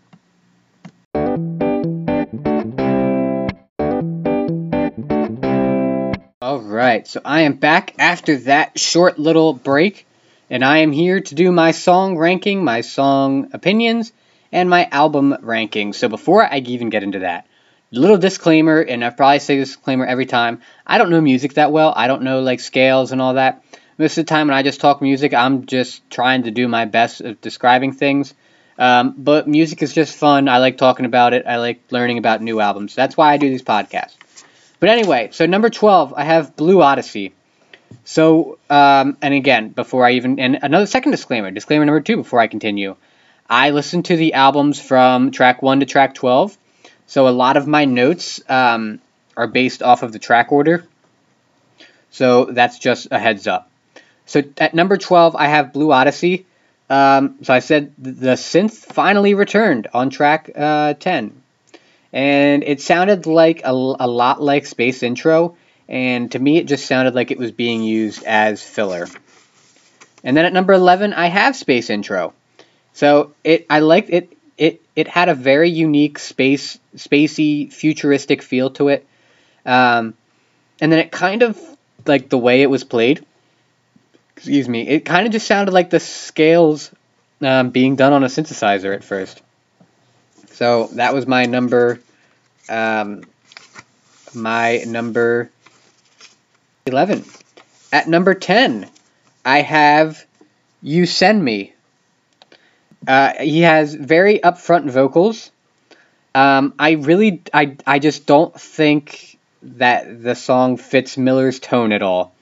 Alright, 6.61 7.07
so 7.07 7.21
I 7.25 7.41
am 7.41 7.53
back 7.53 7.95
after 7.97 8.37
that 8.41 8.77
short 8.79 9.17
little 9.17 9.51
break, 9.51 10.05
and 10.47 10.63
I 10.63 10.77
am 10.79 10.91
here 10.91 11.19
to 11.19 11.33
do 11.33 11.51
my 11.51 11.71
song 11.71 12.19
ranking, 12.19 12.63
my 12.63 12.81
song 12.81 13.49
opinions, 13.51 14.13
and 14.51 14.69
my 14.69 14.87
album 14.91 15.35
ranking. 15.41 15.91
So 15.93 16.07
before 16.07 16.45
I 16.45 16.59
even 16.59 16.91
get 16.91 17.01
into 17.01 17.19
that, 17.19 17.47
little 17.89 18.19
disclaimer, 18.19 18.79
and 18.79 19.03
I 19.03 19.09
probably 19.09 19.39
say 19.39 19.57
this 19.57 19.69
disclaimer 19.69 20.05
every 20.05 20.27
time. 20.27 20.61
I 20.85 20.99
don't 20.99 21.09
know 21.09 21.19
music 21.19 21.55
that 21.55 21.71
well. 21.71 21.93
I 21.95 22.05
don't 22.05 22.21
know 22.21 22.41
like 22.41 22.59
scales 22.59 23.11
and 23.11 23.23
all 23.23 23.33
that. 23.33 23.63
most 23.97 24.19
of 24.19 24.27
the 24.27 24.29
time 24.29 24.47
when 24.47 24.55
I 24.55 24.61
just 24.61 24.79
talk 24.79 25.01
music, 25.01 25.33
I'm 25.33 25.65
just 25.65 26.07
trying 26.11 26.43
to 26.43 26.51
do 26.51 26.67
my 26.67 26.85
best 26.85 27.21
of 27.21 27.41
describing 27.41 27.91
things. 27.93 28.35
Um, 28.77 29.15
but 29.17 29.47
music 29.47 29.81
is 29.81 29.93
just 29.93 30.15
fun. 30.15 30.47
I 30.47 30.59
like 30.59 30.77
talking 30.77 31.07
about 31.07 31.33
it. 31.33 31.47
I 31.47 31.57
like 31.57 31.81
learning 31.89 32.19
about 32.19 32.39
new 32.39 32.59
albums. 32.59 32.93
That's 32.93 33.17
why 33.17 33.33
I 33.33 33.37
do 33.37 33.49
these 33.49 33.63
podcasts. 33.63 34.15
But 34.81 34.89
anyway, 34.89 35.29
so 35.31 35.45
number 35.45 35.69
12, 35.69 36.15
I 36.17 36.23
have 36.23 36.55
Blue 36.55 36.81
Odyssey. 36.81 37.33
So, 38.03 38.57
um, 38.67 39.15
and 39.21 39.31
again, 39.31 39.69
before 39.69 40.07
I 40.07 40.13
even, 40.13 40.39
and 40.39 40.57
another 40.59 40.87
second 40.87 41.11
disclaimer, 41.11 41.51
disclaimer 41.51 41.85
number 41.85 42.01
two 42.01 42.17
before 42.17 42.39
I 42.39 42.47
continue. 42.47 42.95
I 43.47 43.69
listen 43.69 44.01
to 44.03 44.15
the 44.17 44.33
albums 44.33 44.81
from 44.81 45.29
track 45.29 45.61
1 45.61 45.81
to 45.81 45.85
track 45.85 46.15
12. 46.15 46.57
So 47.05 47.27
a 47.27 47.29
lot 47.29 47.57
of 47.57 47.67
my 47.67 47.85
notes 47.85 48.41
um, 48.49 48.99
are 49.37 49.45
based 49.45 49.83
off 49.83 50.01
of 50.01 50.13
the 50.13 50.19
track 50.19 50.51
order. 50.51 50.83
So 52.09 52.45
that's 52.45 52.79
just 52.79 53.07
a 53.11 53.19
heads 53.19 53.45
up. 53.45 53.69
So 54.25 54.41
at 54.57 54.73
number 54.73 54.97
12, 54.97 55.35
I 55.35 55.45
have 55.45 55.73
Blue 55.73 55.91
Odyssey. 55.91 56.47
Um, 56.89 57.35
so 57.43 57.53
I 57.53 57.59
said 57.59 57.93
the 57.99 58.31
synth 58.31 58.71
finally 58.71 59.35
returned 59.35 59.89
on 59.93 60.09
track 60.09 60.49
uh, 60.55 60.95
10. 60.95 61.40
And 62.13 62.63
it 62.63 62.81
sounded 62.81 63.25
like 63.25 63.61
a, 63.63 63.71
a 63.71 64.07
lot 64.07 64.41
like 64.41 64.65
Space 64.65 65.03
Intro. 65.03 65.55
And 65.87 66.31
to 66.31 66.39
me, 66.39 66.57
it 66.57 66.67
just 66.67 66.85
sounded 66.85 67.15
like 67.15 67.31
it 67.31 67.37
was 67.37 67.51
being 67.51 67.83
used 67.83 68.23
as 68.23 68.61
filler. 68.61 69.07
And 70.23 70.35
then 70.35 70.45
at 70.45 70.53
number 70.53 70.73
11, 70.73 71.13
I 71.13 71.27
have 71.27 71.55
Space 71.55 71.89
Intro. 71.89 72.33
So 72.93 73.33
it 73.43 73.65
I 73.69 73.79
liked 73.79 74.09
it 74.09 74.37
it 74.57 74.81
it 74.95 75.07
had 75.07 75.29
a 75.29 75.33
very 75.33 75.69
unique 75.69 76.19
space 76.19 76.77
spacey 76.95 77.71
futuristic 77.71 78.41
feel 78.41 78.69
to 78.71 78.89
it. 78.89 79.07
Um, 79.65 80.13
and 80.81 80.91
then 80.91 80.99
it 80.99 81.11
kind 81.11 81.43
of 81.43 81.59
like 82.05 82.29
the 82.29 82.37
way 82.37 82.61
it 82.61 82.69
was 82.69 82.83
played 82.83 83.25
excuse 84.41 84.67
me, 84.67 84.87
it 84.87 85.05
kind 85.05 85.27
of 85.27 85.31
just 85.31 85.45
sounded 85.45 85.71
like 85.71 85.91
the 85.91 85.99
scales 85.99 86.89
um, 87.41 87.69
being 87.69 87.95
done 87.95 88.11
on 88.11 88.23
a 88.23 88.27
synthesizer 88.27 88.91
at 88.91 89.03
first. 89.03 89.39
So 90.53 90.87
that 90.93 91.13
was 91.13 91.27
my 91.27 91.45
number, 91.45 91.99
um, 92.69 93.23
my 94.33 94.83
number 94.85 95.49
11. 96.85 97.25
At 97.91 98.07
number 98.07 98.33
10, 98.33 98.89
I 99.43 99.61
have 99.61 100.25
You 100.81 101.05
Send 101.05 101.43
Me. 101.43 101.73
Uh, 103.07 103.33
he 103.39 103.61
has 103.61 103.93
very 103.93 104.39
upfront 104.39 104.89
vocals. 104.89 105.51
Um, 106.33 106.73
I 106.77 106.91
really, 106.91 107.41
I, 107.53 107.77
I 107.85 107.99
just 107.99 108.25
don't 108.25 108.57
think 108.59 109.37
that 109.63 110.23
the 110.23 110.35
song 110.35 110.77
fits 110.77 111.17
Miller's 111.17 111.59
tone 111.59 111.91
at 111.91 112.01
all. 112.01 112.33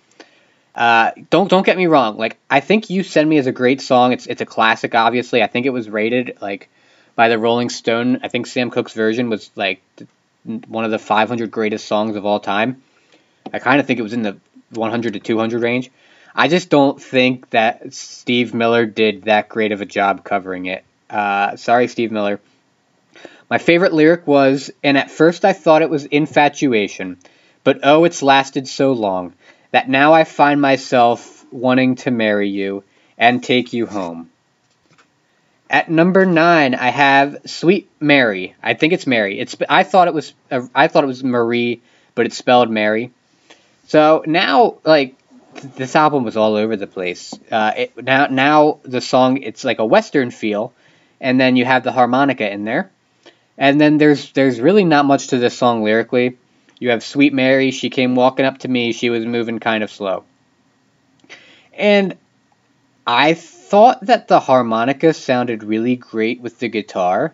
Uh, 0.76 1.12
don't 1.30 1.50
don't 1.50 1.66
get 1.66 1.76
me 1.76 1.88
wrong. 1.88 2.18
Like 2.18 2.38
I 2.50 2.62
think 2.62 2.90
"You 2.90 3.04
Send 3.04 3.30
Me" 3.30 3.38
is 3.38 3.48
a 3.48 3.52
great 3.52 3.82
song. 3.82 4.14
It's 4.14 4.28
it's 4.28 4.40
a 4.40 4.46
classic. 4.46 4.96
Obviously, 4.96 5.44
I 5.44 5.48
think 5.48 5.66
it 5.66 5.72
was 5.72 5.90
rated 5.90 6.38
like 6.42 6.70
by 7.20 7.28
the 7.28 7.38
Rolling 7.38 7.68
Stone. 7.68 8.22
I 8.24 8.30
think 8.30 8.48
Sam 8.48 8.72
Cooke's 8.72 8.94
version 8.94 9.30
was 9.30 9.52
like 9.58 9.82
one 10.46 10.86
of 10.86 10.92
the 10.92 10.98
500 10.98 11.52
greatest 11.52 11.86
songs 11.86 12.16
of 12.16 12.26
all 12.26 12.40
time. 12.40 12.82
I 13.52 13.60
kind 13.60 13.82
of 13.82 13.86
think 13.86 14.00
it 14.00 14.04
was 14.04 14.14
in 14.14 14.22
the 14.22 14.38
100 14.70 15.12
to 15.12 15.20
200 15.20 15.62
range. 15.62 15.92
I 16.34 16.48
just 16.48 16.70
don't 16.70 17.02
think 17.02 17.50
that 17.50 17.94
Steve 17.94 18.54
Miller 18.54 18.86
did 18.86 19.24
that 19.24 19.50
great 19.50 19.74
of 19.74 19.82
a 19.82 19.86
job 19.86 20.24
covering 20.24 20.68
it. 20.68 20.86
Uh, 21.10 21.58
sorry, 21.58 21.90
Steve 21.90 22.10
Miller. 22.10 22.40
My 23.50 23.58
favorite 23.58 23.92
lyric 23.92 24.26
was, 24.26 24.72
and 24.82 24.98
at 24.98 25.12
first 25.12 25.44
I 25.44 25.52
thought 25.52 25.82
it 25.82 25.90
was 25.90 26.06
infatuation, 26.06 27.18
but 27.66 27.82
oh, 27.84 28.06
it's 28.06 28.24
lasted 28.24 28.66
so 28.66 28.94
long 28.94 29.34
that 29.72 29.90
now 29.90 30.14
I 30.14 30.24
find 30.24 30.62
myself 30.62 31.46
wanting 31.52 31.96
to 31.96 32.12
marry 32.12 32.48
you 32.48 32.86
and 33.18 33.44
take 33.44 33.74
you 33.74 33.88
home. 33.88 34.30
At 35.70 35.90
number 35.90 36.26
nine, 36.26 36.74
I 36.74 36.90
have 36.90 37.38
Sweet 37.46 37.90
Mary. 38.00 38.56
I 38.64 38.74
think 38.74 38.92
it's 38.92 39.06
Mary. 39.06 39.40
It's 39.40 39.56
I 39.70 39.84
thought 39.84 40.08
it 40.08 40.14
was 40.14 40.34
I 40.74 40.88
thought 40.88 41.04
it 41.04 41.08
was 41.08 41.24
Marie, 41.24 41.82
but 42.16 42.26
it's 42.26 42.38
spelled 42.38 42.72
Mary. 42.72 43.12
So 43.88 44.24
now, 44.26 44.78
like 44.84 45.16
this 45.62 45.96
album 45.96 46.24
was 46.24 46.38
all 46.38 46.56
over 46.56 46.76
the 46.76 46.88
place. 46.88 47.34
Uh, 47.52 47.74
it, 47.78 48.04
now 48.04 48.26
now 48.28 48.80
the 48.84 49.02
song 49.02 49.38
it's 49.38 49.64
like 49.64 49.78
a 49.78 49.86
western 49.86 50.32
feel, 50.32 50.74
and 51.22 51.40
then 51.40 51.56
you 51.56 51.66
have 51.66 51.84
the 51.84 51.92
harmonica 51.92 52.52
in 52.52 52.66
there, 52.66 52.90
and 53.56 53.80
then 53.80 54.00
there's 54.00 54.32
there's 54.32 54.60
really 54.60 54.86
not 54.86 55.06
much 55.06 55.28
to 55.28 55.38
this 55.38 55.56
song 55.56 55.84
lyrically. 55.84 56.38
You 56.80 56.90
have 56.92 57.04
Sweet 57.04 57.34
Mary. 57.34 57.70
She 57.72 57.92
came 57.92 58.16
walking 58.16 58.46
up 58.46 58.60
to 58.60 58.68
me. 58.68 58.94
She 58.94 59.10
was 59.12 59.26
moving 59.26 59.60
kind 59.60 59.84
of 59.84 59.92
slow. 59.92 60.24
And 61.74 62.18
I 63.12 63.34
thought 63.34 64.06
that 64.06 64.28
the 64.28 64.40
harmonica 64.40 65.16
sounded 65.16 65.64
really 65.64 65.96
great 65.96 66.42
with 66.42 66.60
the 66.60 66.68
guitar. 66.68 67.34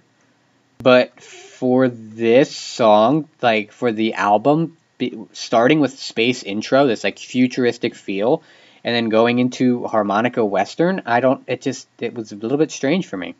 But 0.77 1.20
for 1.20 1.89
this 1.89 2.55
song, 2.55 3.27
like 3.41 3.74
for 3.74 3.91
the 3.91 4.13
album, 4.13 4.77
starting 5.34 5.82
with 5.82 6.00
space 6.00 6.44
intro, 6.44 6.88
this 6.88 7.03
like 7.03 7.20
futuristic 7.20 7.94
feel, 7.94 8.41
and 8.86 8.96
then 8.96 9.10
going 9.10 9.39
into 9.39 9.86
harmonica 9.86 10.46
western, 10.46 11.01
I 11.05 11.20
don't. 11.20 11.44
It 11.46 11.62
just 11.62 11.89
it 12.00 12.13
was 12.13 12.32
a 12.32 12.38
little 12.38 12.58
bit 12.58 12.72
strange 12.72 13.08
for 13.08 13.17
me. 13.17 13.36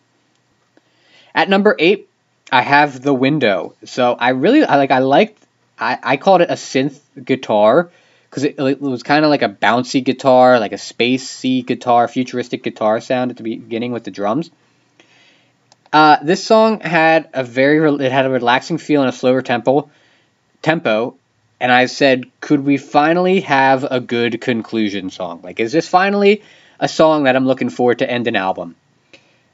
At 1.34 1.48
number 1.48 1.74
eight, 1.80 2.10
I 2.52 2.64
have 2.64 3.02
the 3.02 3.14
window. 3.14 3.76
So 3.86 4.14
I 4.14 4.32
really 4.32 4.66
I 4.66 4.76
like 4.76 4.92
I 4.92 5.00
liked 5.00 5.42
I, 5.80 6.00
I 6.04 6.18
called 6.18 6.42
it 6.42 6.50
a 6.50 6.56
synth 6.56 7.00
guitar 7.24 7.92
because 8.36 8.44
it, 8.44 8.60
it, 8.60 8.82
was 8.82 9.02
kind 9.02 9.24
of 9.24 9.32
like 9.32 9.44
a 9.44 9.50
bouncy 9.50 10.04
guitar, 10.04 10.60
like 10.60 10.74
a 10.74 10.76
spacey 10.76 11.66
guitar, 11.66 12.06
futuristic 12.10 12.64
guitar 12.64 13.00
sound 13.00 13.32
at 13.32 13.38
the 13.38 13.44
beginning 13.44 13.94
with 13.94 14.04
the 14.04 14.12
drums. 14.12 14.52
Uh, 15.94 16.18
this 16.22 16.44
song 16.44 16.82
had 16.82 17.30
a 17.34 17.46
very 17.46 17.80
it 18.04 18.12
had 18.12 18.26
a 18.26 18.30
relaxing 18.30 18.78
feel 18.78 19.00
and 19.00 19.08
a 19.08 19.14
slower 19.14 19.42
tempo, 19.42 19.90
tempo, 20.62 21.16
and 21.62 21.72
I 21.72 21.86
said, 21.86 22.26
could 22.42 22.66
we 22.66 22.76
finally 22.76 23.40
have 23.40 23.86
a 23.90 24.02
good 24.02 24.42
conclusion 24.42 25.12
song? 25.12 25.40
Like, 25.42 25.62
is 25.62 25.72
this 25.72 25.88
finally 25.88 26.44
a 26.78 26.90
song 26.90 27.24
that 27.24 27.38
I'm 27.38 27.48
looking 27.48 27.70
forward 27.70 28.00
to 28.00 28.12
end 28.12 28.28
an 28.28 28.36
album? 28.36 28.76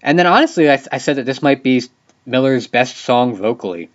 And 0.02 0.18
then 0.18 0.26
honestly, 0.26 0.72
I, 0.72 0.82
I 0.92 0.98
said 0.98 1.18
that 1.18 1.28
this 1.28 1.44
might 1.44 1.62
be 1.62 1.84
Miller's 2.26 2.66
best 2.66 2.98
song 2.98 3.36
vocally. 3.36 3.92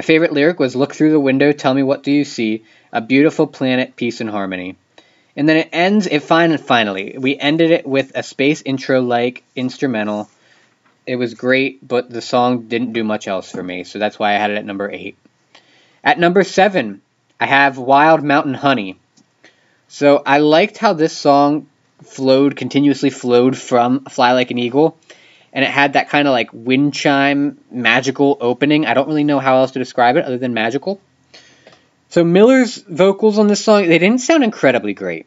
My 0.00 0.02
favorite 0.02 0.32
lyric 0.32 0.58
was 0.58 0.74
Look 0.74 0.94
through 0.94 1.10
the 1.10 1.20
window, 1.20 1.52
tell 1.52 1.74
me 1.74 1.82
what 1.82 2.02
do 2.02 2.10
you 2.10 2.24
see? 2.24 2.64
A 2.90 3.02
beautiful 3.02 3.46
planet, 3.46 3.96
peace 3.96 4.22
and 4.22 4.30
harmony. 4.30 4.76
And 5.36 5.46
then 5.46 5.58
it 5.58 5.68
ends, 5.74 6.06
it 6.06 6.22
fine 6.22 6.56
finally. 6.56 7.16
We 7.18 7.38
ended 7.38 7.70
it 7.70 7.86
with 7.86 8.12
a 8.14 8.22
space 8.22 8.62
intro 8.62 9.02
like 9.02 9.44
instrumental. 9.54 10.30
It 11.06 11.16
was 11.16 11.34
great, 11.34 11.86
but 11.86 12.08
the 12.08 12.22
song 12.22 12.66
didn't 12.66 12.94
do 12.94 13.04
much 13.04 13.28
else 13.28 13.50
for 13.50 13.62
me, 13.62 13.84
so 13.84 13.98
that's 13.98 14.18
why 14.18 14.30
I 14.30 14.38
had 14.38 14.50
it 14.50 14.56
at 14.56 14.64
number 14.64 14.90
8. 14.90 15.18
At 16.02 16.18
number 16.18 16.44
7, 16.44 17.02
I 17.38 17.44
have 17.44 17.76
Wild 17.76 18.24
Mountain 18.24 18.54
Honey. 18.54 18.98
So 19.88 20.22
I 20.24 20.38
liked 20.38 20.78
how 20.78 20.94
this 20.94 21.14
song 21.14 21.66
flowed, 22.04 22.56
continuously 22.56 23.10
flowed 23.10 23.54
from 23.54 24.06
Fly 24.06 24.32
Like 24.32 24.50
an 24.50 24.58
Eagle 24.58 24.96
and 25.52 25.64
it 25.64 25.70
had 25.70 25.94
that 25.94 26.08
kind 26.08 26.28
of 26.28 26.32
like 26.32 26.50
wind 26.52 26.94
chime 26.94 27.58
magical 27.70 28.36
opening. 28.40 28.86
I 28.86 28.94
don't 28.94 29.08
really 29.08 29.24
know 29.24 29.38
how 29.38 29.58
else 29.58 29.72
to 29.72 29.78
describe 29.78 30.16
it 30.16 30.24
other 30.24 30.38
than 30.38 30.54
magical. 30.54 31.00
So 32.08 32.24
Miller's 32.24 32.76
vocals 32.76 33.38
on 33.38 33.46
this 33.46 33.64
song 33.64 33.88
they 33.88 33.98
didn't 33.98 34.20
sound 34.20 34.44
incredibly 34.44 34.94
great, 34.94 35.26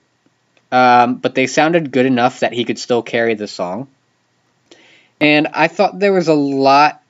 um, 0.72 1.16
but 1.16 1.36
they 1.36 1.48
sounded 1.48 1.92
good 1.92 2.06
enough 2.06 2.42
that 2.42 2.54
he 2.54 2.66
could 2.66 2.80
still 2.80 3.02
carry 3.02 3.36
the 3.36 3.48
song. 3.48 3.88
And 5.20 5.48
I 5.54 5.68
thought 5.68 6.00
there 6.00 6.14
was 6.14 6.28
a 6.28 6.34
lot. 6.34 7.02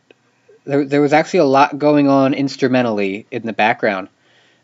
There, 0.65 0.85
there 0.85 1.01
was 1.01 1.13
actually 1.13 1.39
a 1.39 1.45
lot 1.45 1.77
going 1.77 2.07
on 2.07 2.33
instrumentally 2.33 3.25
in 3.31 3.45
the 3.45 3.53
background. 3.53 4.07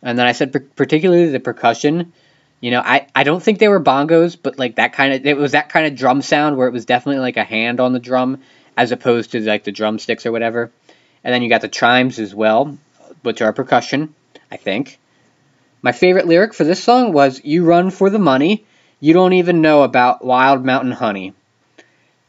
And 0.01 0.17
then 0.17 0.27
I 0.27 0.31
said 0.31 0.75
particularly 0.75 1.29
the 1.29 1.39
percussion 1.41 2.13
you 2.61 2.71
know, 2.71 2.81
I, 2.81 3.07
I 3.15 3.23
don't 3.23 3.41
think 3.41 3.59
they 3.59 3.67
were 3.67 3.81
bongos, 3.81 4.37
but 4.41 4.59
like 4.59 4.75
that 4.75 4.93
kind 4.93 5.13
of 5.13 5.25
it 5.25 5.37
was 5.37 5.53
that 5.53 5.69
kind 5.69 5.87
of 5.87 5.95
drum 5.95 6.21
sound 6.21 6.57
where 6.57 6.67
it 6.67 6.73
was 6.73 6.85
definitely 6.85 7.21
like 7.21 7.37
a 7.37 7.43
hand 7.43 7.79
on 7.79 7.93
the 7.93 7.99
drum 7.99 8.41
as 8.75 8.91
opposed 8.91 9.31
to 9.31 9.39
like 9.39 9.63
the 9.63 9.71
drumsticks 9.71 10.25
or 10.25 10.31
whatever. 10.31 10.71
And 11.23 11.33
then 11.33 11.41
you 11.41 11.49
got 11.49 11.61
the 11.61 11.67
chimes 11.67 12.19
as 12.19 12.33
well, 12.35 12.77
which 13.23 13.41
are 13.41 13.53
percussion, 13.53 14.13
I 14.51 14.57
think. 14.57 14.99
My 15.81 15.91
favorite 15.93 16.27
lyric 16.27 16.53
for 16.53 16.65
this 16.65 16.83
song 16.83 17.13
was 17.13 17.43
"You 17.43 17.63
run 17.63 17.91
for 17.91 18.09
the 18.09 18.19
money, 18.19 18.65
you 18.99 19.13
don't 19.13 19.33
even 19.33 19.61
know 19.61 19.83
about 19.83 20.23
wild 20.23 20.65
mountain 20.65 20.91
honey." 20.91 21.33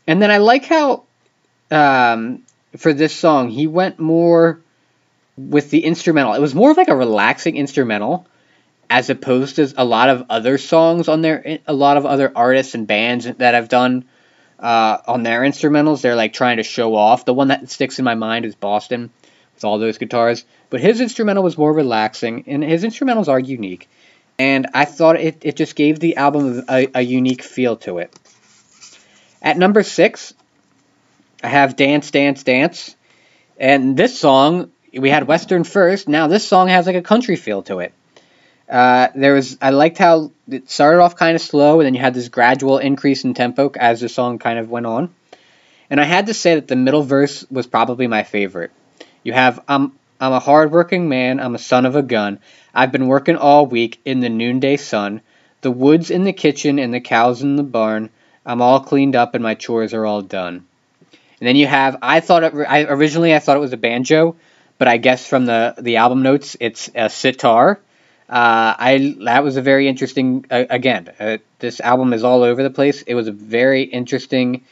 And 0.06 0.22
then 0.22 0.30
I 0.30 0.38
like 0.38 0.64
how 0.64 1.04
um, 1.72 2.44
for 2.76 2.92
this 2.92 3.14
song 3.14 3.49
he 3.49 3.66
went 3.66 3.99
more 3.99 4.60
with 5.37 5.70
the 5.70 5.84
instrumental. 5.84 6.34
It 6.34 6.40
was 6.40 6.54
more 6.54 6.70
of 6.70 6.76
like 6.76 6.88
a 6.88 6.96
relaxing 6.96 7.56
instrumental 7.56 8.26
as 8.90 9.09
opposed 9.09 9.56
to 9.56 9.73
a 9.76 9.85
lot 9.85 10.09
of 10.09 10.26
other 10.28 10.59
songs 10.59 11.06
on 11.09 11.23
their 11.23 11.61
a 11.66 11.73
lot 11.73 11.97
of 11.97 12.04
other 12.04 12.32
artists 12.35 12.75
and 12.75 12.88
bands 12.88 13.25
that 13.25 13.54
have 13.54 13.68
done 13.68 14.04
uh, 14.59 14.99
on 15.06 15.23
their 15.23 15.42
instrumentals. 15.42 16.02
They're 16.02 16.16
like 16.16 16.32
trying 16.32 16.56
to 16.56 16.64
show 16.64 16.97
off. 16.97 17.25
The 17.25 17.32
one 17.32 17.49
that 17.49 17.70
sticks 17.70 18.00
in 18.00 18.04
my 18.04 18.16
mind 18.16 18.44
is 18.44 18.56
Boston 18.56 19.11
with 19.54 19.64
all 19.64 19.78
those 19.78 19.97
guitars, 19.97 20.44
but 20.70 20.80
his 20.80 21.00
instrumental 21.00 21.44
was 21.44 21.56
more 21.56 21.73
relaxing, 21.73 22.44
and 22.49 22.64
his 22.64 22.82
instrumentals 22.82 23.28
are 23.28 23.38
unique. 23.38 23.88
and 24.40 24.68
I 24.73 24.87
thought 24.87 25.16
it, 25.16 25.37
it 25.42 25.56
just 25.56 25.76
gave 25.76 26.00
the 26.00 26.16
album 26.16 26.64
a, 26.66 26.88
a 26.94 27.02
unique 27.02 27.42
feel 27.42 27.76
to 27.85 27.99
it. 27.99 28.11
At 29.42 29.59
number 29.59 29.82
six, 29.82 30.32
I 31.44 31.49
have 31.49 31.76
Dance, 31.76 32.11
Dance, 32.11 32.42
Dance. 32.42 32.97
And 33.59 33.99
this 33.99 34.18
song, 34.18 34.70
we 34.94 35.11
had 35.11 35.26
Western 35.28 35.64
first. 35.64 36.09
Now 36.09 36.26
this 36.26 36.49
song 36.49 36.68
has 36.68 36.87
like 36.87 36.97
a 36.97 37.02
country 37.02 37.37
feel 37.37 37.62
to 37.64 37.80
it. 37.80 37.92
Uh, 38.70 39.08
there 39.16 39.34
was 39.34 39.58
I 39.60 39.70
liked 39.70 39.98
how 39.98 40.30
it 40.48 40.70
started 40.70 41.00
off 41.00 41.16
kind 41.16 41.34
of 41.34 41.42
slow, 41.42 41.80
and 41.80 41.86
then 41.86 41.94
you 41.94 42.00
had 42.00 42.14
this 42.14 42.28
gradual 42.28 42.78
increase 42.78 43.24
in 43.24 43.34
tempo 43.34 43.72
as 43.74 44.00
the 44.00 44.08
song 44.08 44.38
kind 44.38 44.60
of 44.60 44.70
went 44.70 44.86
on. 44.86 45.12
And 45.90 46.00
I 46.00 46.04
had 46.04 46.26
to 46.26 46.34
say 46.34 46.54
that 46.54 46.68
the 46.68 46.76
middle 46.76 47.02
verse 47.02 47.44
was 47.50 47.66
probably 47.66 48.06
my 48.06 48.22
favorite. 48.22 48.70
You 49.24 49.32
have 49.32 49.58
I'm 49.66 49.98
I'm 50.20 50.32
a 50.32 50.38
hardworking 50.38 51.08
man. 51.08 51.40
I'm 51.40 51.56
a 51.56 51.58
son 51.58 51.84
of 51.84 51.96
a 51.96 52.02
gun. 52.02 52.38
I've 52.72 52.92
been 52.92 53.08
working 53.08 53.36
all 53.36 53.66
week 53.66 54.00
in 54.04 54.20
the 54.20 54.28
noonday 54.28 54.76
sun. 54.76 55.20
The 55.62 55.72
wood's 55.72 56.12
in 56.12 56.22
the 56.22 56.32
kitchen 56.32 56.78
and 56.78 56.94
the 56.94 57.00
cows 57.00 57.42
in 57.42 57.56
the 57.56 57.64
barn. 57.64 58.10
I'm 58.46 58.62
all 58.62 58.80
cleaned 58.80 59.16
up 59.16 59.34
and 59.34 59.42
my 59.42 59.54
chores 59.54 59.94
are 59.94 60.06
all 60.06 60.22
done. 60.22 60.64
And 61.40 61.48
then 61.48 61.56
you 61.56 61.66
have 61.66 61.96
I 62.02 62.20
thought 62.20 62.44
it, 62.44 62.54
I 62.54 62.84
originally 62.84 63.34
I 63.34 63.40
thought 63.40 63.56
it 63.56 63.60
was 63.60 63.72
a 63.72 63.76
banjo, 63.76 64.36
but 64.78 64.86
I 64.86 64.96
guess 64.96 65.26
from 65.26 65.46
the 65.46 65.74
the 65.76 65.96
album 65.96 66.22
notes 66.22 66.56
it's 66.60 66.88
a 66.94 67.10
sitar 67.10 67.80
uh, 68.30 68.76
I 68.78 69.16
that 69.25 69.42
was 69.42 69.56
a 69.56 69.62
very 69.62 69.88
interesting. 69.88 70.46
Uh, 70.49 70.64
again, 70.70 71.10
uh, 71.18 71.38
this 71.58 71.80
album 71.80 72.12
is 72.12 72.22
all 72.22 72.44
over 72.44 72.62
the 72.62 72.70
place. 72.70 73.02
It 73.02 73.16
was 73.16 73.26
a 73.26 73.32
very 73.32 73.82
interesting 73.82 74.64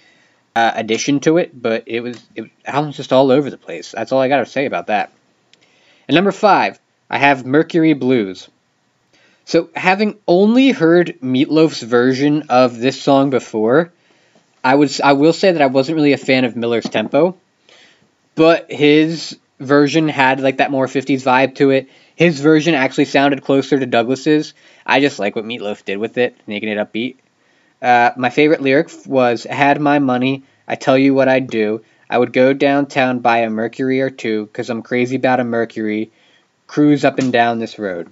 uh, 0.54 0.72
addition 0.76 1.18
to 1.20 1.38
it, 1.38 1.60
but 1.60 1.82
it 1.86 2.00
was 2.00 2.24
it 2.36 2.50
album's 2.64 2.96
just 2.96 3.12
all 3.12 3.32
over 3.32 3.50
the 3.50 3.58
place. 3.58 3.90
That's 3.90 4.12
all 4.12 4.20
I 4.20 4.28
got 4.28 4.38
to 4.38 4.46
say 4.46 4.66
about 4.66 4.86
that. 4.86 5.12
And 6.06 6.14
number 6.14 6.30
five, 6.30 6.78
I 7.10 7.18
have 7.18 7.44
Mercury 7.44 7.94
Blues. 7.94 8.48
So 9.44 9.70
having 9.74 10.18
only 10.28 10.70
heard 10.70 11.18
Meatloaf's 11.20 11.82
version 11.82 12.44
of 12.50 12.78
this 12.78 13.02
song 13.02 13.30
before, 13.30 13.92
I 14.62 14.76
was 14.76 15.00
I 15.00 15.14
will 15.14 15.32
say 15.32 15.50
that 15.50 15.62
I 15.62 15.66
wasn't 15.66 15.96
really 15.96 16.12
a 16.12 16.18
fan 16.18 16.44
of 16.44 16.54
Miller's 16.54 16.88
tempo, 16.88 17.36
but 18.36 18.70
his 18.70 19.36
version 19.58 20.08
had 20.08 20.38
like 20.38 20.58
that 20.58 20.70
more 20.70 20.86
50s 20.86 21.24
vibe 21.24 21.56
to 21.56 21.70
it 21.70 21.88
his 22.18 22.40
version 22.40 22.74
actually 22.74 23.04
sounded 23.04 23.44
closer 23.44 23.78
to 23.78 23.86
Douglas's. 23.86 24.52
I 24.84 24.98
just 24.98 25.20
like 25.20 25.36
what 25.36 25.44
Meatloaf 25.44 25.84
did 25.84 25.98
with 25.98 26.18
it, 26.18 26.36
making 26.48 26.68
it 26.68 26.76
upbeat. 26.76 27.14
Uh, 27.80 28.10
my 28.16 28.28
favorite 28.28 28.60
lyric 28.60 28.90
was 29.06 29.44
Had 29.44 29.80
my 29.80 30.00
money, 30.00 30.42
I 30.66 30.74
tell 30.74 30.98
you 30.98 31.14
what 31.14 31.28
I'd 31.28 31.46
do. 31.46 31.84
I 32.10 32.18
would 32.18 32.32
go 32.32 32.52
downtown, 32.52 33.20
buy 33.20 33.42
a 33.42 33.50
Mercury 33.50 34.00
or 34.00 34.10
two, 34.10 34.46
because 34.46 34.68
I'm 34.68 34.82
crazy 34.82 35.14
about 35.14 35.38
a 35.38 35.44
Mercury, 35.44 36.10
cruise 36.66 37.04
up 37.04 37.20
and 37.20 37.32
down 37.32 37.60
this 37.60 37.78
road. 37.78 38.10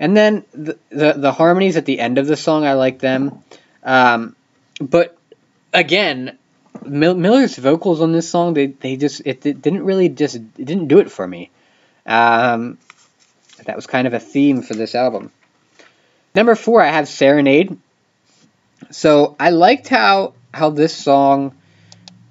And 0.00 0.16
then 0.16 0.44
the, 0.50 0.76
the, 0.88 1.12
the 1.12 1.32
harmonies 1.32 1.76
at 1.76 1.84
the 1.84 2.00
end 2.00 2.18
of 2.18 2.26
the 2.26 2.36
song, 2.36 2.66
I 2.66 2.72
like 2.72 2.98
them. 2.98 3.44
Um, 3.84 4.34
but 4.80 5.16
again, 5.72 6.36
Miller's 6.84 7.56
vocals 7.56 8.00
on 8.00 8.10
this 8.10 8.28
song, 8.28 8.54
they, 8.54 8.66
they 8.66 8.96
just, 8.96 9.22
it, 9.24 9.46
it 9.46 9.62
didn't 9.62 9.84
really 9.84 10.08
just, 10.08 10.34
it 10.34 10.64
didn't 10.64 10.88
do 10.88 10.98
it 10.98 11.12
for 11.12 11.24
me. 11.24 11.50
Um, 12.04 12.78
that 13.66 13.76
was 13.76 13.86
kind 13.86 14.06
of 14.06 14.14
a 14.14 14.20
theme 14.20 14.62
for 14.62 14.74
this 14.74 14.94
album. 14.94 15.32
Number 16.34 16.54
four, 16.54 16.82
I 16.82 16.88
have 16.88 17.08
Serenade. 17.08 17.76
So 18.90 19.36
I 19.38 19.50
liked 19.50 19.88
how 19.88 20.34
how 20.52 20.70
this 20.70 20.94
song 20.96 21.54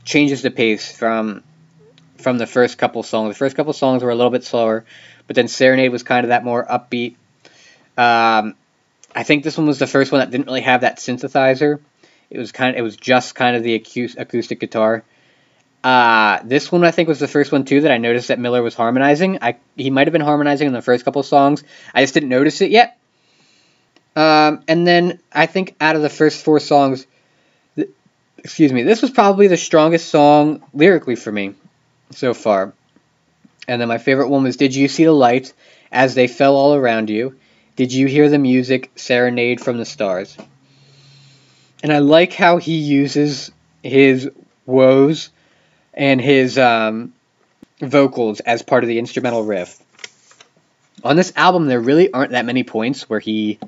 changes 0.04 0.42
the 0.42 0.52
pace 0.52 0.92
from 0.92 1.44
from 2.18 2.38
the 2.38 2.48
first 2.48 2.78
couple 2.78 3.04
songs. 3.04 3.36
The 3.36 3.40
first 3.40 3.56
couple 3.56 3.74
songs 3.74 4.04
were 4.04 4.10
a 4.10 4.16
little 4.16 4.32
bit 4.32 4.44
slower, 4.44 4.86
but 5.28 5.36
then 5.36 5.48
Serenade 5.48 5.92
was 5.92 6.04
kind 6.04 6.26
of 6.26 6.30
that 6.30 6.44
more 6.44 6.66
upbeat. 6.66 7.16
Um, 7.98 8.56
I 9.16 9.24
think 9.24 9.44
this 9.44 9.58
one 9.58 9.68
was 9.68 9.80
the 9.80 9.88
first 9.88 10.12
one 10.12 10.20
that 10.20 10.32
didn't 10.32 10.48
really 10.48 10.62
have 10.62 10.82
that 10.82 10.98
synthesizer. 10.98 11.80
It 12.30 12.38
was 12.38 12.52
kind 12.52 12.72
of, 12.72 12.80
it 12.80 12.82
was 12.82 12.96
just 12.96 13.36
kind 13.36 13.56
of 13.56 13.64
the 13.64 13.76
acoustic 13.76 14.60
guitar. 14.60 15.04
Uh, 15.84 16.40
this 16.44 16.72
one 16.72 16.84
I 16.84 16.92
think 16.92 17.08
was 17.08 17.20
the 17.20 17.28
first 17.28 17.52
one 17.52 17.64
too 17.64 17.82
that 17.82 17.92
I 17.92 17.98
noticed 17.98 18.28
that 18.28 18.40
Miller 18.40 18.62
was 18.62 18.76
harmonizing. 18.76 19.40
I 19.42 19.58
he 19.78 19.90
might 19.90 20.08
have 20.08 20.12
been 20.12 20.22
harmonizing 20.22 20.68
in 20.68 20.74
the 20.74 20.82
first 20.82 21.06
couple 21.06 21.24
songs. 21.24 21.64
I 21.94 22.02
just 22.04 22.14
didn't 22.14 22.30
notice 22.30 22.62
it 22.62 22.72
yet. 22.72 22.98
Um, 24.16 24.64
and 24.68 24.86
then 24.86 25.20
I 25.32 25.46
think 25.46 25.76
out 25.80 25.96
of 25.96 26.02
the 26.02 26.10
first 26.10 26.44
four 26.44 26.60
songs, 26.60 27.08
th- 27.78 27.90
excuse 28.40 28.74
me, 28.74 28.84
this 28.84 29.02
was 29.02 29.12
probably 29.12 29.48
the 29.48 29.56
strongest 29.56 30.10
song 30.10 30.64
lyrically 30.74 31.16
for 31.16 31.32
me 31.32 31.56
so 32.12 32.34
far. 32.34 32.74
And 33.68 33.80
then 33.80 33.88
my 33.88 34.00
favorite 34.00 34.28
one 34.28 34.44
was 34.44 34.58
"Did 34.58 34.76
you 34.76 34.90
see 34.90 35.06
the 35.06 35.14
light 35.14 35.54
as 35.94 36.14
they 36.14 36.28
fell 36.28 36.58
all 36.58 36.76
around 36.76 37.10
you? 37.10 37.38
Did 37.78 37.94
you 37.94 38.08
hear 38.08 38.28
the 38.28 38.40
music 38.40 38.92
serenade 38.98 39.62
from 39.62 39.78
the 39.78 39.86
stars?" 39.86 40.36
And 41.82 41.94
I 41.94 42.00
like 42.00 42.34
how 42.34 42.58
he 42.58 42.76
uses 42.76 43.52
his 43.82 44.30
woes 44.66 45.30
and 46.00 46.22
his 46.22 46.58
um, 46.58 47.14
vocals 47.82 48.40
as 48.40 48.64
part 48.64 48.84
of 48.84 48.88
the 48.88 48.98
instrumental 48.98 49.44
riff. 49.44 49.78
On 51.04 51.18
this 51.18 51.34
album, 51.36 51.68
there 51.68 51.82
really 51.82 52.12
aren't 52.12 52.32
that 52.32 52.46
many 52.46 52.64
points 52.64 53.10
where 53.10 53.20
he 53.20 53.60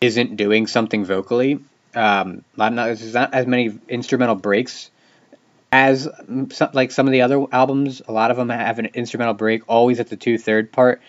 isn't 0.00 0.36
doing 0.36 0.68
something 0.68 1.04
vocally. 1.04 1.58
Um, 1.94 2.44
not, 2.56 2.74
there's 2.74 3.12
not 3.12 3.34
as 3.34 3.46
many 3.46 3.76
instrumental 3.88 4.36
breaks 4.36 4.90
as 5.72 6.08
some, 6.50 6.70
like 6.72 6.92
some 6.92 7.06
of 7.06 7.12
the 7.12 7.22
other 7.22 7.44
albums. 7.50 8.02
A 8.06 8.12
lot 8.12 8.30
of 8.30 8.36
them 8.36 8.50
have 8.50 8.78
an 8.78 8.86
instrumental 8.94 9.34
break 9.34 9.62
always 9.68 9.98
at 9.98 10.08
the 10.08 10.16
two 10.16 10.38
third 10.38 10.70
part. 10.70 11.02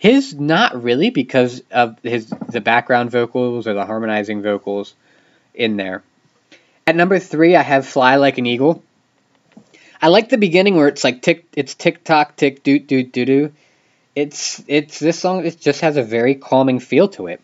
His 0.00 0.34
not 0.34 0.82
really 0.82 1.10
because 1.10 1.62
of 1.70 1.98
his 2.02 2.32
the 2.48 2.60
background 2.60 3.12
vocals 3.12 3.68
or 3.68 3.74
the 3.74 3.86
harmonizing 3.86 4.42
vocals 4.42 4.94
in 5.54 5.76
there. 5.76 6.02
At 6.86 6.96
number 6.96 7.18
three, 7.18 7.54
I 7.54 7.62
have 7.62 7.86
"Fly 7.86 8.16
Like 8.16 8.38
an 8.38 8.46
Eagle." 8.46 8.82
I 10.00 10.08
like 10.08 10.28
the 10.28 10.38
beginning 10.38 10.76
where 10.76 10.88
it's 10.88 11.04
like 11.04 11.22
tick, 11.22 11.46
it's 11.56 11.74
tick 11.74 12.04
tock, 12.04 12.36
tick 12.36 12.62
doot 12.62 12.86
doot 12.86 13.12
doo 13.12 13.24
doo. 13.24 13.52
It's 14.14 14.62
it's 14.66 14.98
this 14.98 15.18
song. 15.18 15.44
It 15.44 15.60
just 15.60 15.80
has 15.80 15.96
a 15.96 16.02
very 16.02 16.34
calming 16.34 16.80
feel 16.80 17.08
to 17.10 17.26
it. 17.26 17.40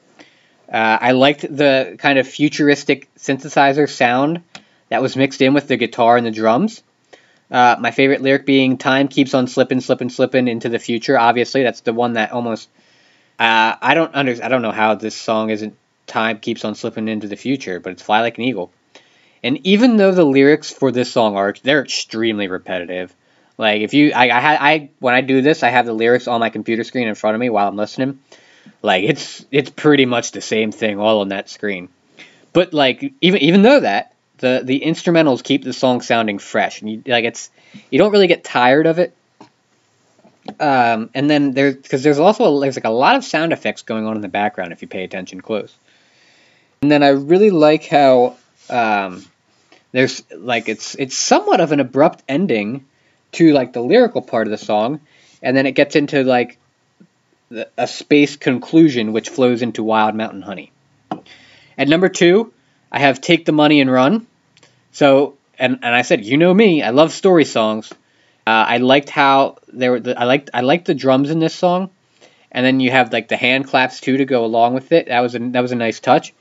Uh, 0.72 0.98
I 1.00 1.12
liked 1.12 1.42
the 1.42 1.96
kind 1.98 2.18
of 2.18 2.26
futuristic 2.26 3.12
synthesizer 3.16 3.88
sound 3.88 4.42
that 4.88 5.02
was 5.02 5.16
mixed 5.16 5.42
in 5.42 5.54
with 5.54 5.68
the 5.68 5.76
guitar 5.76 6.16
and 6.16 6.26
the 6.26 6.30
drums. 6.30 6.82
Uh, 7.50 7.76
my 7.78 7.90
favorite 7.90 8.22
lyric 8.22 8.46
being 8.46 8.78
"Time 8.78 9.08
keeps 9.08 9.34
on 9.34 9.46
slipping, 9.46 9.80
slipping, 9.80 10.08
slipping 10.08 10.48
into 10.48 10.68
the 10.68 10.78
future." 10.78 11.18
Obviously, 11.18 11.62
that's 11.62 11.80
the 11.80 11.92
one 11.92 12.14
that 12.14 12.32
almost. 12.32 12.68
Uh, 13.38 13.74
I 13.80 13.94
don't 13.94 14.14
under, 14.14 14.36
I 14.42 14.48
don't 14.48 14.62
know 14.62 14.72
how 14.72 14.94
this 14.94 15.14
song 15.14 15.50
isn't 15.50 15.76
"Time 16.06 16.38
keeps 16.38 16.64
on 16.64 16.74
slipping 16.74 17.08
into 17.08 17.28
the 17.28 17.36
future," 17.36 17.80
but 17.80 17.92
it's 17.92 18.02
"Fly 18.02 18.20
like 18.20 18.38
an 18.38 18.44
eagle." 18.44 18.72
And 19.44 19.60
even 19.66 19.98
though 19.98 20.10
the 20.10 20.24
lyrics 20.24 20.70
for 20.70 20.90
this 20.90 21.12
song 21.12 21.36
are 21.36 21.54
they're 21.62 21.82
extremely 21.82 22.48
repetitive. 22.48 23.14
Like 23.58 23.82
if 23.82 23.92
you 23.92 24.12
I 24.12 24.28
I, 24.28 24.72
I 24.72 24.90
when 25.00 25.14
I 25.14 25.20
do 25.20 25.42
this, 25.42 25.62
I 25.62 25.68
have 25.68 25.84
the 25.84 25.92
lyrics 25.92 26.26
on 26.26 26.40
my 26.40 26.48
computer 26.48 26.82
screen 26.82 27.06
in 27.06 27.14
front 27.14 27.34
of 27.34 27.40
me 27.40 27.50
while 27.50 27.68
I'm 27.68 27.76
listening. 27.76 28.18
Like 28.80 29.04
it's 29.04 29.44
it's 29.50 29.68
pretty 29.68 30.06
much 30.06 30.32
the 30.32 30.40
same 30.40 30.72
thing 30.72 30.98
all 30.98 31.20
on 31.20 31.28
that 31.28 31.50
screen. 31.50 31.90
But 32.54 32.72
like 32.72 33.12
even 33.20 33.42
even 33.42 33.60
though 33.60 33.80
that 33.80 34.14
the 34.38 34.62
the 34.64 34.80
instrumentals 34.80 35.44
keep 35.44 35.62
the 35.62 35.74
song 35.74 36.00
sounding 36.00 36.38
fresh 36.38 36.80
and 36.80 36.90
you 36.90 37.02
like 37.06 37.26
it's 37.26 37.50
you 37.90 37.98
don't 37.98 38.12
really 38.12 38.28
get 38.28 38.44
tired 38.44 38.86
of 38.86 38.98
it. 38.98 39.14
Um, 40.58 41.10
and 41.14 41.28
then 41.28 41.52
there's 41.52 41.76
because 41.76 42.02
there's 42.02 42.18
also 42.18 42.60
there's 42.60 42.76
like 42.76 42.84
a 42.84 42.90
lot 42.90 43.14
of 43.14 43.24
sound 43.24 43.52
effects 43.52 43.82
going 43.82 44.06
on 44.06 44.16
in 44.16 44.22
the 44.22 44.28
background 44.28 44.72
if 44.72 44.80
you 44.80 44.88
pay 44.88 45.04
attention 45.04 45.42
close. 45.42 45.74
And 46.80 46.90
then 46.90 47.02
I 47.02 47.08
really 47.08 47.50
like 47.50 47.86
how 47.86 48.36
um, 48.68 49.24
there's 49.94 50.24
like 50.36 50.68
it's 50.68 50.96
it's 50.96 51.16
somewhat 51.16 51.60
of 51.60 51.70
an 51.70 51.78
abrupt 51.78 52.24
ending 52.28 52.84
to 53.30 53.52
like 53.52 53.72
the 53.72 53.80
lyrical 53.80 54.22
part 54.22 54.48
of 54.48 54.50
the 54.50 54.58
song, 54.58 55.00
and 55.40 55.56
then 55.56 55.66
it 55.66 55.72
gets 55.76 55.94
into 55.94 56.24
like 56.24 56.58
a 57.78 57.86
space 57.86 58.34
conclusion 58.34 59.12
which 59.12 59.28
flows 59.28 59.62
into 59.62 59.84
Wild 59.84 60.16
Mountain 60.16 60.42
Honey. 60.42 60.72
At 61.78 61.86
number 61.86 62.08
two, 62.08 62.52
I 62.90 62.98
have 62.98 63.20
Take 63.20 63.44
the 63.44 63.52
Money 63.52 63.80
and 63.80 63.90
Run. 63.90 64.26
So, 64.90 65.36
and, 65.60 65.78
and 65.82 65.94
I 65.94 66.02
said, 66.02 66.24
you 66.24 66.38
know 66.38 66.52
me, 66.52 66.82
I 66.82 66.90
love 66.90 67.12
story 67.12 67.44
songs. 67.44 67.92
Uh, 68.44 68.50
I 68.50 68.78
liked 68.78 69.10
how 69.10 69.58
there 69.72 69.92
were. 69.92 70.00
The, 70.00 70.18
I 70.18 70.24
liked 70.24 70.50
I 70.52 70.62
liked 70.62 70.86
the 70.86 70.94
drums 70.94 71.30
in 71.30 71.38
this 71.38 71.54
song, 71.54 71.90
and 72.50 72.66
then 72.66 72.80
you 72.80 72.90
have 72.90 73.12
like 73.12 73.28
the 73.28 73.36
hand 73.36 73.68
claps 73.68 74.00
too 74.00 74.16
to 74.16 74.24
go 74.24 74.44
along 74.44 74.74
with 74.74 74.90
it. 74.90 75.06
That 75.06 75.20
was 75.20 75.36
a 75.36 75.38
that 75.38 75.60
was 75.60 75.70
a 75.70 75.76
nice 75.76 76.00
touch. 76.00 76.34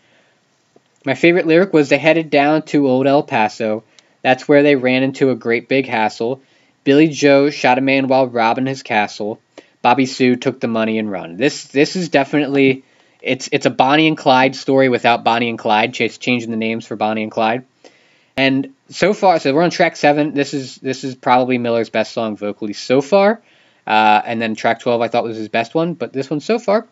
My 1.06 1.16
favorite 1.16 1.48
lyric 1.48 1.74
was 1.74 1.90
they 1.90 1.98
headed 1.98 2.30
down 2.30 2.64
to 2.64 2.88
old 2.88 3.08
El 3.08 3.24
Paso. 3.24 3.84
That's 4.22 4.48
where 4.48 4.64
they 4.64 4.76
ran 4.76 5.04
into 5.04 5.32
a 5.32 5.36
great 5.36 5.68
big 5.68 5.86
hassle. 5.86 6.42
Billy 6.84 7.10
Joe 7.10 7.50
shot 7.50 7.78
a 7.78 7.82
man 7.82 8.08
while 8.08 8.28
robbing 8.28 8.66
his 8.66 8.84
castle. 8.84 9.40
Bobby 9.82 10.06
Sue 10.06 10.38
took 10.38 10.60
the 10.60 10.68
money 10.68 10.98
and 10.98 11.12
run. 11.12 11.36
This 11.36 11.66
this 11.66 11.96
is 11.96 12.10
definitely 12.10 12.86
it's 13.22 13.50
it's 13.52 13.66
a 13.66 13.70
Bonnie 13.70 14.08
and 14.08 14.18
Clyde 14.18 14.56
story 14.56 14.88
without 14.88 15.26
Bonnie 15.26 15.50
and 15.50 15.60
Clyde, 15.60 15.94
just 15.94 16.22
changing 16.22 16.52
the 16.52 16.58
names 16.58 16.86
for 16.86 16.96
Bonnie 16.96 17.24
and 17.24 17.32
Clyde. 17.32 17.66
And 18.36 18.74
so 18.90 19.14
far, 19.14 19.40
so 19.40 19.54
we're 19.54 19.64
on 19.64 19.70
track 19.70 19.98
seven. 19.98 20.34
This 20.34 20.54
is 20.54 20.76
this 20.78 21.04
is 21.04 21.16
probably 21.16 21.58
Miller's 21.58 21.90
best 21.90 22.14
song 22.14 22.38
vocally 22.38 22.74
so 22.74 23.02
far. 23.02 23.42
Uh, 23.86 24.22
and 24.26 24.42
then 24.42 24.56
track 24.56 24.80
twelve 24.80 25.02
I 25.02 25.10
thought 25.10 25.26
was 25.26 25.36
his 25.36 25.50
best 25.50 25.76
one, 25.76 25.94
but 25.96 26.14
this 26.14 26.30
one 26.30 26.40
so 26.40 26.60
far 26.60 26.88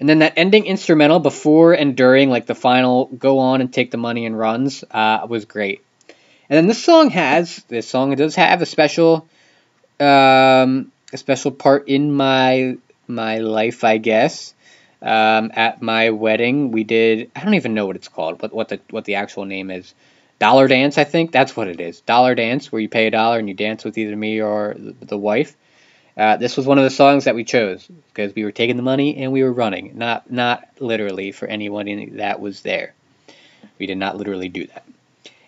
And 0.00 0.08
then 0.08 0.20
that 0.20 0.32
ending 0.36 0.64
instrumental 0.64 1.20
before 1.20 1.74
and 1.74 1.94
during, 1.94 2.30
like 2.30 2.46
the 2.46 2.54
final 2.54 3.04
"Go 3.06 3.38
on 3.38 3.60
and 3.60 3.70
take 3.70 3.90
the 3.90 3.98
money 3.98 4.24
and 4.24 4.36
runs," 4.36 4.82
uh, 4.90 5.26
was 5.28 5.44
great. 5.44 5.84
And 6.48 6.56
then 6.56 6.66
this 6.66 6.82
song 6.82 7.10
has 7.10 7.62
this 7.68 7.86
song 7.86 8.14
does 8.16 8.34
have 8.34 8.62
a 8.62 8.66
special, 8.66 9.28
um, 10.00 10.90
a 11.12 11.16
special 11.16 11.50
part 11.50 11.88
in 11.88 12.12
my 12.12 12.78
my 13.06 13.38
life, 13.38 13.84
I 13.84 13.98
guess. 13.98 14.54
Um, 15.02 15.50
at 15.54 15.80
my 15.80 16.10
wedding, 16.10 16.72
we 16.72 16.82
did 16.84 17.30
I 17.36 17.44
don't 17.44 17.54
even 17.54 17.74
know 17.74 17.86
what 17.86 17.96
it's 17.96 18.08
called, 18.08 18.40
what 18.40 18.54
what 18.54 18.68
the 18.68 18.80
what 18.88 19.04
the 19.04 19.16
actual 19.16 19.44
name 19.44 19.70
is. 19.70 19.94
Dollar 20.38 20.66
dance, 20.66 20.96
I 20.96 21.04
think 21.04 21.32
that's 21.32 21.54
what 21.54 21.68
it 21.68 21.78
is. 21.78 22.00
Dollar 22.00 22.34
dance, 22.34 22.72
where 22.72 22.80
you 22.80 22.88
pay 22.88 23.06
a 23.06 23.10
dollar 23.10 23.38
and 23.38 23.48
you 23.48 23.54
dance 23.54 23.84
with 23.84 23.98
either 23.98 24.16
me 24.16 24.40
or 24.40 24.74
the 24.78 25.18
wife. 25.18 25.54
Uh, 26.20 26.36
this 26.36 26.54
was 26.54 26.66
one 26.66 26.76
of 26.76 26.84
the 26.84 26.90
songs 26.90 27.24
that 27.24 27.34
we 27.34 27.44
chose 27.44 27.88
because 28.12 28.34
we 28.34 28.44
were 28.44 28.52
taking 28.52 28.76
the 28.76 28.82
money 28.82 29.16
and 29.16 29.32
we 29.32 29.42
were 29.42 29.50
running, 29.50 29.96
not 29.96 30.30
not 30.30 30.68
literally 30.78 31.32
for 31.32 31.48
anyone 31.48 32.16
that 32.16 32.40
was 32.40 32.60
there. 32.60 32.92
We 33.78 33.86
did 33.86 33.96
not 33.96 34.18
literally 34.18 34.50
do 34.50 34.66
that. 34.66 34.84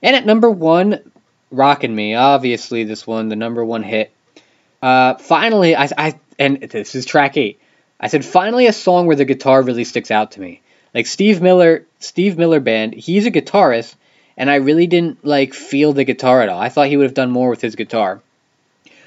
And 0.03 0.17
at 0.17 0.25
number 0.25 0.51
one, 0.51 1.13
"Rockin' 1.51 1.95
Me," 1.95 2.15
obviously 2.15 2.85
this 2.85 3.07
one, 3.07 3.29
the 3.29 3.37
number 3.37 3.63
one 3.63 3.83
hit. 3.83 4.13
Uh, 4.81 5.17
finally, 5.17 5.77
I, 5.77 5.91
I 5.99 6.21
and 6.39 6.63
this 6.63 6.95
is 6.95 7.05
track 7.05 7.37
eight. 7.37 7.61
I 8.01 8.07
said 8.07 8.25
finally 8.25 8.67
a 8.67 8.73
song 8.73 9.07
where 9.07 9.17
the 9.17 9.27
guitar 9.27 9.61
really 9.61 9.85
sticks 9.85 10.11
out 10.11 10.33
to 10.33 10.41
me. 10.41 10.63
Like 10.95 11.07
Steve 11.07 11.43
Miller, 11.43 11.85
Steve 11.99 12.39
Miller 12.39 12.61
Band, 12.61 12.95
he's 12.95 13.27
a 13.27 13.31
guitarist, 13.31 13.95
and 14.39 14.51
I 14.51 14.55
really 14.55 14.87
didn't 14.87 15.23
like 15.23 15.53
feel 15.53 15.93
the 15.93 16.05
guitar 16.05 16.41
at 16.41 16.49
all. 16.49 16.59
I 16.59 16.71
thought 16.71 16.89
he 16.89 16.97
would 16.97 17.05
have 17.05 17.13
done 17.13 17.31
more 17.31 17.51
with 17.51 17.61
his 17.61 17.77
guitar. 17.77 18.23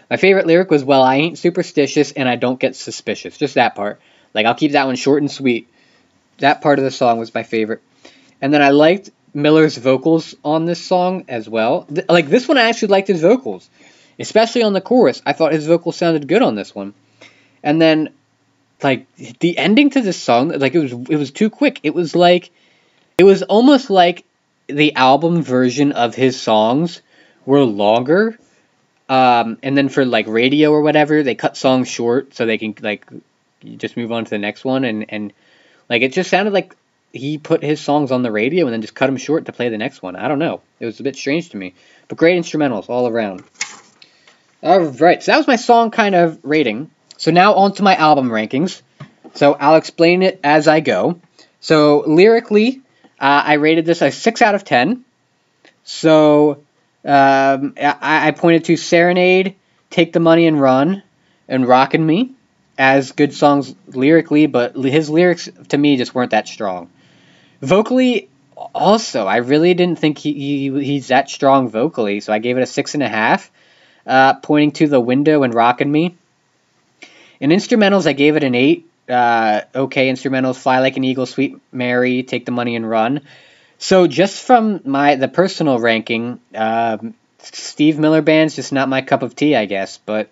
My 0.09 0.17
favorite 0.17 0.47
lyric 0.47 0.69
was, 0.69 0.83
"Well, 0.83 1.01
I 1.01 1.15
ain't 1.15 1.37
superstitious 1.37 2.11
and 2.11 2.29
I 2.29 2.35
don't 2.35 2.59
get 2.59 2.75
suspicious." 2.75 3.37
Just 3.37 3.55
that 3.55 3.75
part. 3.75 3.99
Like 4.33 4.45
I'll 4.45 4.55
keep 4.55 4.73
that 4.73 4.85
one 4.85 4.95
short 4.95 5.21
and 5.21 5.31
sweet. 5.31 5.67
That 6.39 6.61
part 6.61 6.79
of 6.79 6.85
the 6.85 6.91
song 6.91 7.17
was 7.17 7.33
my 7.33 7.43
favorite. 7.43 7.81
And 8.41 8.53
then 8.53 8.61
I 8.61 8.69
liked 8.69 9.09
Miller's 9.33 9.77
vocals 9.77 10.35
on 10.43 10.65
this 10.65 10.83
song 10.83 11.25
as 11.27 11.49
well. 11.49 11.83
Th- 11.83 12.07
like 12.07 12.27
this 12.27 12.47
one, 12.47 12.57
I 12.57 12.63
actually 12.63 12.89
liked 12.89 13.07
his 13.07 13.21
vocals, 13.21 13.69
especially 14.19 14.63
on 14.63 14.73
the 14.73 14.81
chorus. 14.81 15.21
I 15.25 15.33
thought 15.33 15.53
his 15.53 15.65
vocals 15.65 15.97
sounded 15.97 16.27
good 16.27 16.41
on 16.41 16.55
this 16.55 16.75
one. 16.75 16.93
And 17.63 17.81
then, 17.81 18.09
like 18.83 19.07
the 19.15 19.57
ending 19.57 19.89
to 19.91 20.01
this 20.01 20.21
song, 20.21 20.49
like 20.49 20.75
it 20.75 20.79
was 20.79 20.91
it 21.09 21.17
was 21.17 21.31
too 21.31 21.49
quick. 21.49 21.79
It 21.83 21.93
was 21.95 22.15
like, 22.15 22.51
it 23.17 23.23
was 23.23 23.43
almost 23.43 23.89
like 23.89 24.25
the 24.67 24.95
album 24.95 25.41
version 25.41 25.91
of 25.91 26.15
his 26.15 26.39
songs 26.41 27.01
were 27.45 27.63
longer. 27.63 28.37
Um, 29.07 29.59
and 29.61 29.77
then 29.77 29.89
for 29.89 30.05
like 30.05 30.27
radio 30.27 30.71
or 30.71 30.81
whatever, 30.81 31.23
they 31.23 31.35
cut 31.35 31.57
songs 31.57 31.87
short 31.87 32.33
so 32.33 32.45
they 32.45 32.57
can 32.57 32.75
like 32.81 33.05
just 33.77 33.97
move 33.97 34.11
on 34.11 34.25
to 34.25 34.29
the 34.29 34.39
next 34.39 34.65
one. 34.65 34.83
And, 34.83 35.05
and 35.09 35.33
like 35.89 36.01
it 36.01 36.13
just 36.13 36.29
sounded 36.29 36.53
like 36.53 36.75
he 37.11 37.37
put 37.37 37.63
his 37.63 37.79
songs 37.79 38.11
on 38.11 38.23
the 38.23 38.31
radio 38.31 38.65
and 38.65 38.73
then 38.73 38.81
just 38.81 38.95
cut 38.95 39.07
them 39.07 39.17
short 39.17 39.45
to 39.45 39.53
play 39.53 39.69
the 39.69 39.77
next 39.77 40.01
one. 40.01 40.15
I 40.15 40.27
don't 40.27 40.39
know. 40.39 40.61
It 40.79 40.85
was 40.85 40.99
a 40.99 41.03
bit 41.03 41.15
strange 41.15 41.49
to 41.49 41.57
me. 41.57 41.73
But 42.07 42.17
great 42.17 42.41
instrumentals 42.41 42.89
all 42.89 43.07
around. 43.07 43.43
Alright, 44.63 45.23
so 45.23 45.31
that 45.31 45.37
was 45.37 45.47
my 45.47 45.55
song 45.55 45.91
kind 45.91 46.15
of 46.15 46.39
rating. 46.43 46.89
So 47.17 47.31
now 47.31 47.53
on 47.53 47.73
to 47.73 47.83
my 47.83 47.95
album 47.95 48.29
rankings. 48.29 48.81
So 49.35 49.53
I'll 49.53 49.75
explain 49.75 50.23
it 50.23 50.39
as 50.43 50.67
I 50.67 50.79
go. 50.79 51.19
So 51.61 52.03
lyrically, 52.07 52.81
uh, 53.19 53.43
I 53.45 53.53
rated 53.53 53.85
this 53.85 54.01
a 54.01 54.11
6 54.11 54.41
out 54.41 54.55
of 54.55 54.65
10. 54.65 55.05
So 55.83 56.63
um, 57.05 57.73
I, 57.77 58.27
I, 58.27 58.31
pointed 58.31 58.65
to 58.65 58.77
Serenade, 58.77 59.55
Take 59.89 60.11
the 60.13 60.19
Money 60.19 60.47
and 60.47 60.59
Run, 60.59 61.03
and 61.47 61.67
Rockin' 61.67 62.05
Me 62.05 62.31
as 62.77 63.11
good 63.11 63.33
songs 63.33 63.75
lyrically, 63.87 64.47
but 64.47 64.75
his 64.75 65.09
lyrics 65.09 65.49
to 65.69 65.77
me 65.77 65.97
just 65.97 66.13
weren't 66.13 66.31
that 66.31 66.47
strong. 66.47 66.89
Vocally, 67.61 68.27
also, 68.73 69.25
I 69.25 69.37
really 69.37 69.73
didn't 69.73 69.99
think 69.99 70.17
he, 70.17 70.33
he 70.33 70.83
he's 70.83 71.07
that 71.07 71.29
strong 71.29 71.69
vocally, 71.69 72.19
so 72.19 72.33
I 72.33 72.39
gave 72.39 72.57
it 72.57 72.61
a 72.61 72.63
6.5, 72.63 73.49
uh, 74.07 74.33
pointing 74.35 74.71
to 74.73 74.87
The 74.87 74.99
Window 74.99 75.43
and 75.43 75.53
Rockin' 75.53 75.91
Me. 75.91 76.15
In 77.39 77.51
instrumentals, 77.51 78.07
I 78.07 78.13
gave 78.13 78.35
it 78.35 78.43
an 78.43 78.55
8 78.55 78.89
uh, 79.09 79.61
okay 79.75 80.09
instrumentals, 80.09 80.57
Fly 80.57 80.79
Like 80.79 80.97
an 80.97 81.03
Eagle, 81.03 81.25
Sweet 81.25 81.59
Mary, 81.71 82.23
Take 82.23 82.45
the 82.45 82.51
Money 82.51 82.75
and 82.75 82.89
Run. 82.89 83.21
So 83.85 84.07
just 84.07 84.41
from 84.41 84.81
my 84.83 85.13
the 85.13 85.27
personal 85.27 85.77
ranking, 85.77 86.39
um, 86.55 87.13
Steve 87.37 87.99
Miller 87.99 88.23
Band's 88.23 88.55
just 88.55 88.73
not 88.73 88.89
my 88.89 89.03
cup 89.03 89.21
of 89.21 89.35
tea, 89.35 89.55
I 89.55 89.65
guess. 89.65 89.99
But 90.03 90.31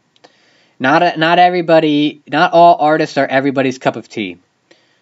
not 0.79 1.03
a, 1.03 1.17
not 1.19 1.37
everybody, 1.37 2.23
not 2.27 2.53
all 2.53 2.77
artists 2.79 3.15
are 3.19 3.27
everybody's 3.27 3.77
cup 3.77 3.95
of 3.95 4.09
tea. 4.09 4.39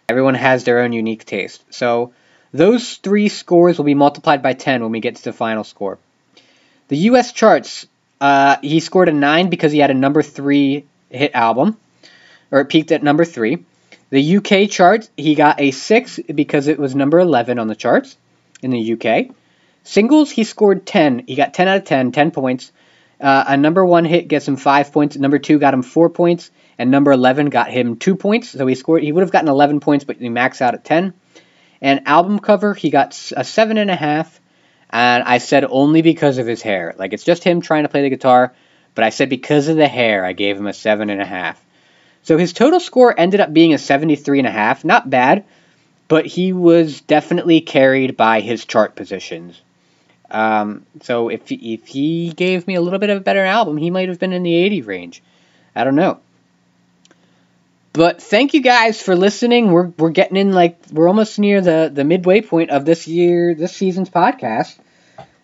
Everyone 0.09 0.33
has 0.33 0.65
their 0.65 0.79
own 0.79 0.91
unique 0.91 1.23
taste. 1.23 1.63
So 1.73 2.11
those 2.51 2.95
three 2.95 3.29
scores 3.29 3.77
will 3.77 3.85
be 3.85 3.93
multiplied 3.93 4.43
by 4.43 4.51
10 4.51 4.81
when 4.83 4.91
we 4.91 4.99
get 4.99 5.15
to 5.15 5.23
the 5.23 5.31
final 5.31 5.63
score. 5.63 5.97
The 6.89 6.97
U.S. 6.97 7.31
charts, 7.31 7.87
uh, 8.19 8.57
he 8.61 8.81
scored 8.81 9.07
a 9.07 9.13
9 9.13 9.49
because 9.49 9.71
he 9.71 9.79
had 9.79 9.91
a 9.91 9.93
number 9.93 10.21
3 10.21 10.83
hit 11.09 11.31
album 11.33 11.77
or 12.51 12.59
it 12.59 12.65
peaked 12.65 12.91
at 12.91 13.01
number 13.01 13.23
three. 13.23 13.63
The 14.09 14.37
UK 14.37 14.69
chart, 14.69 15.09
he 15.15 15.35
got 15.35 15.61
a 15.61 15.71
six 15.71 16.19
because 16.19 16.67
it 16.67 16.77
was 16.77 16.93
number 16.93 17.17
11 17.17 17.57
on 17.57 17.67
the 17.69 17.75
charts 17.75 18.17
in 18.61 18.71
the 18.71 18.93
UK. 18.93 19.35
Singles, 19.83 20.29
he 20.31 20.43
scored 20.43 20.85
10. 20.85 21.25
He 21.27 21.35
got 21.35 21.53
10 21.53 21.67
out 21.67 21.77
of 21.77 21.85
10, 21.85 22.11
10 22.11 22.31
points. 22.31 22.71
Uh, 23.19 23.43
a 23.47 23.57
number 23.57 23.85
one 23.85 24.05
hit 24.05 24.27
gets 24.27 24.47
him 24.47 24.55
five 24.55 24.91
points. 24.91 25.15
Number 25.15 25.37
two 25.37 25.59
got 25.59 25.73
him 25.73 25.83
four 25.83 26.09
points, 26.09 26.49
and 26.77 26.89
number 26.89 27.11
11 27.11 27.49
got 27.49 27.69
him 27.69 27.97
two 27.97 28.15
points. 28.15 28.49
So 28.49 28.65
he 28.65 28.75
scored. 28.75 29.03
He 29.03 29.11
would 29.11 29.21
have 29.21 29.31
gotten 29.31 29.49
11 29.49 29.79
points, 29.79 30.05
but 30.05 30.17
he 30.17 30.29
maxed 30.29 30.61
out 30.61 30.73
at 30.73 30.83
10. 30.83 31.13
And 31.81 32.07
album 32.07 32.39
cover, 32.39 32.73
he 32.73 32.89
got 32.89 33.31
a 33.35 33.43
seven 33.43 33.77
and 33.77 33.91
a 33.91 33.95
half. 33.95 34.39
And 34.89 35.23
I 35.23 35.37
said 35.37 35.65
only 35.65 36.01
because 36.01 36.37
of 36.37 36.47
his 36.47 36.61
hair. 36.61 36.93
Like 36.97 37.13
it's 37.13 37.23
just 37.23 37.43
him 37.43 37.61
trying 37.61 37.83
to 37.83 37.89
play 37.89 38.01
the 38.01 38.09
guitar, 38.09 38.53
but 38.93 39.03
I 39.03 39.09
said 39.09 39.29
because 39.29 39.67
of 39.67 39.77
the 39.77 39.87
hair, 39.87 40.25
I 40.25 40.33
gave 40.33 40.57
him 40.57 40.67
a 40.67 40.73
seven 40.73 41.09
and 41.09 41.21
a 41.21 41.25
half. 41.25 41.63
So 42.23 42.37
his 42.37 42.53
total 42.53 42.79
score 42.79 43.17
ended 43.17 43.39
up 43.39 43.53
being 43.53 43.73
a 43.73 43.77
73.5. 43.77 44.83
Not 44.83 45.09
bad, 45.09 45.45
but 46.11 46.25
he 46.25 46.51
was 46.51 46.99
definitely 46.99 47.61
carried 47.61 48.17
by 48.17 48.41
his 48.41 48.65
chart 48.65 48.97
positions. 48.97 49.61
Um, 50.29 50.85
so 51.03 51.29
if, 51.29 51.49
if 51.49 51.87
he 51.87 52.33
gave 52.33 52.67
me 52.67 52.75
a 52.75 52.81
little 52.81 52.99
bit 52.99 53.09
of 53.09 53.19
a 53.19 53.21
better 53.21 53.45
album, 53.45 53.77
he 53.77 53.89
might 53.89 54.09
have 54.09 54.19
been 54.19 54.33
in 54.33 54.43
the 54.43 54.53
80 54.53 54.81
range. 54.81 55.23
I 55.73 55.85
don't 55.85 55.95
know. 55.95 56.19
But 57.93 58.21
thank 58.21 58.53
you 58.53 58.61
guys 58.61 59.01
for 59.01 59.15
listening. 59.15 59.71
We're, 59.71 59.87
we're 59.97 60.09
getting 60.09 60.35
in 60.35 60.51
like 60.51 60.79
we're 60.91 61.07
almost 61.07 61.39
near 61.39 61.61
the, 61.61 61.89
the 61.93 62.03
midway 62.03 62.41
point 62.41 62.71
of 62.71 62.83
this 62.83 63.07
year 63.07 63.55
this 63.55 63.73
season's 63.73 64.09
podcast. 64.09 64.77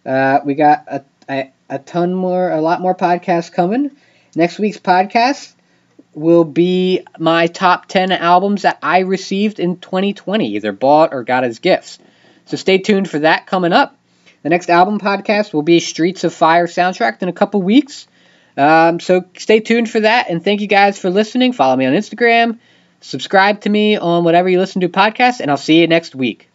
Uh, 0.06 0.40
we 0.44 0.54
got 0.56 0.84
a, 0.88 1.06
a, 1.30 1.52
a 1.70 1.80
ton 1.80 2.14
more 2.14 2.52
a 2.52 2.60
lot 2.60 2.82
more 2.82 2.94
podcasts 2.94 3.54
coming. 3.54 3.92
Next 4.36 4.60
week's 4.60 4.80
podcast 4.80 5.54
will 6.18 6.44
be 6.44 7.06
my 7.20 7.48
top 7.48 7.86
10 7.86 8.12
albums 8.12 8.64
that 8.64 8.80
I 8.82 9.00
received 9.00 9.60
in 9.60 9.78
2020, 9.78 10.56
either 10.56 10.72
bought 10.72 11.14
or 11.14 11.24
got 11.24 11.44
as 11.44 11.60
gifts. 11.60 12.00
So 12.46 12.58
stay 12.58 12.80
tuned 12.80 13.10
for 13.10 13.20
that 13.20 13.46
coming 13.46 13.74
up. 13.74 13.96
The 14.42 14.50
next 14.50 14.70
album 14.70 15.00
podcast 15.00 15.54
will 15.54 15.62
be 15.62 15.80
Streets 15.80 16.24
of 16.24 16.34
Fire 16.34 16.68
soundtrack 16.68 17.22
in 17.22 17.30
a 17.30 17.34
couple 17.34 17.62
weeks. 17.62 18.08
Um, 18.56 19.00
so 19.00 19.26
stay 19.38 19.60
tuned 19.60 19.90
for 19.90 20.00
that, 20.00 20.30
and 20.30 20.44
thank 20.44 20.62
you 20.62 20.68
guys 20.68 20.98
for 20.98 21.10
listening. 21.10 21.54
Follow 21.54 21.76
me 21.76 21.86
on 21.86 21.94
Instagram, 21.94 22.58
subscribe 23.02 23.62
to 23.62 23.70
me 23.70 23.98
on 23.98 24.24
whatever 24.24 24.50
you 24.50 24.60
listen 24.60 24.82
to 24.82 24.90
podcasts, 24.90 25.40
and 25.40 25.52
I'll 25.52 25.58
see 25.58 25.80
you 25.80 25.88
next 25.88 26.16
week. 26.16 26.47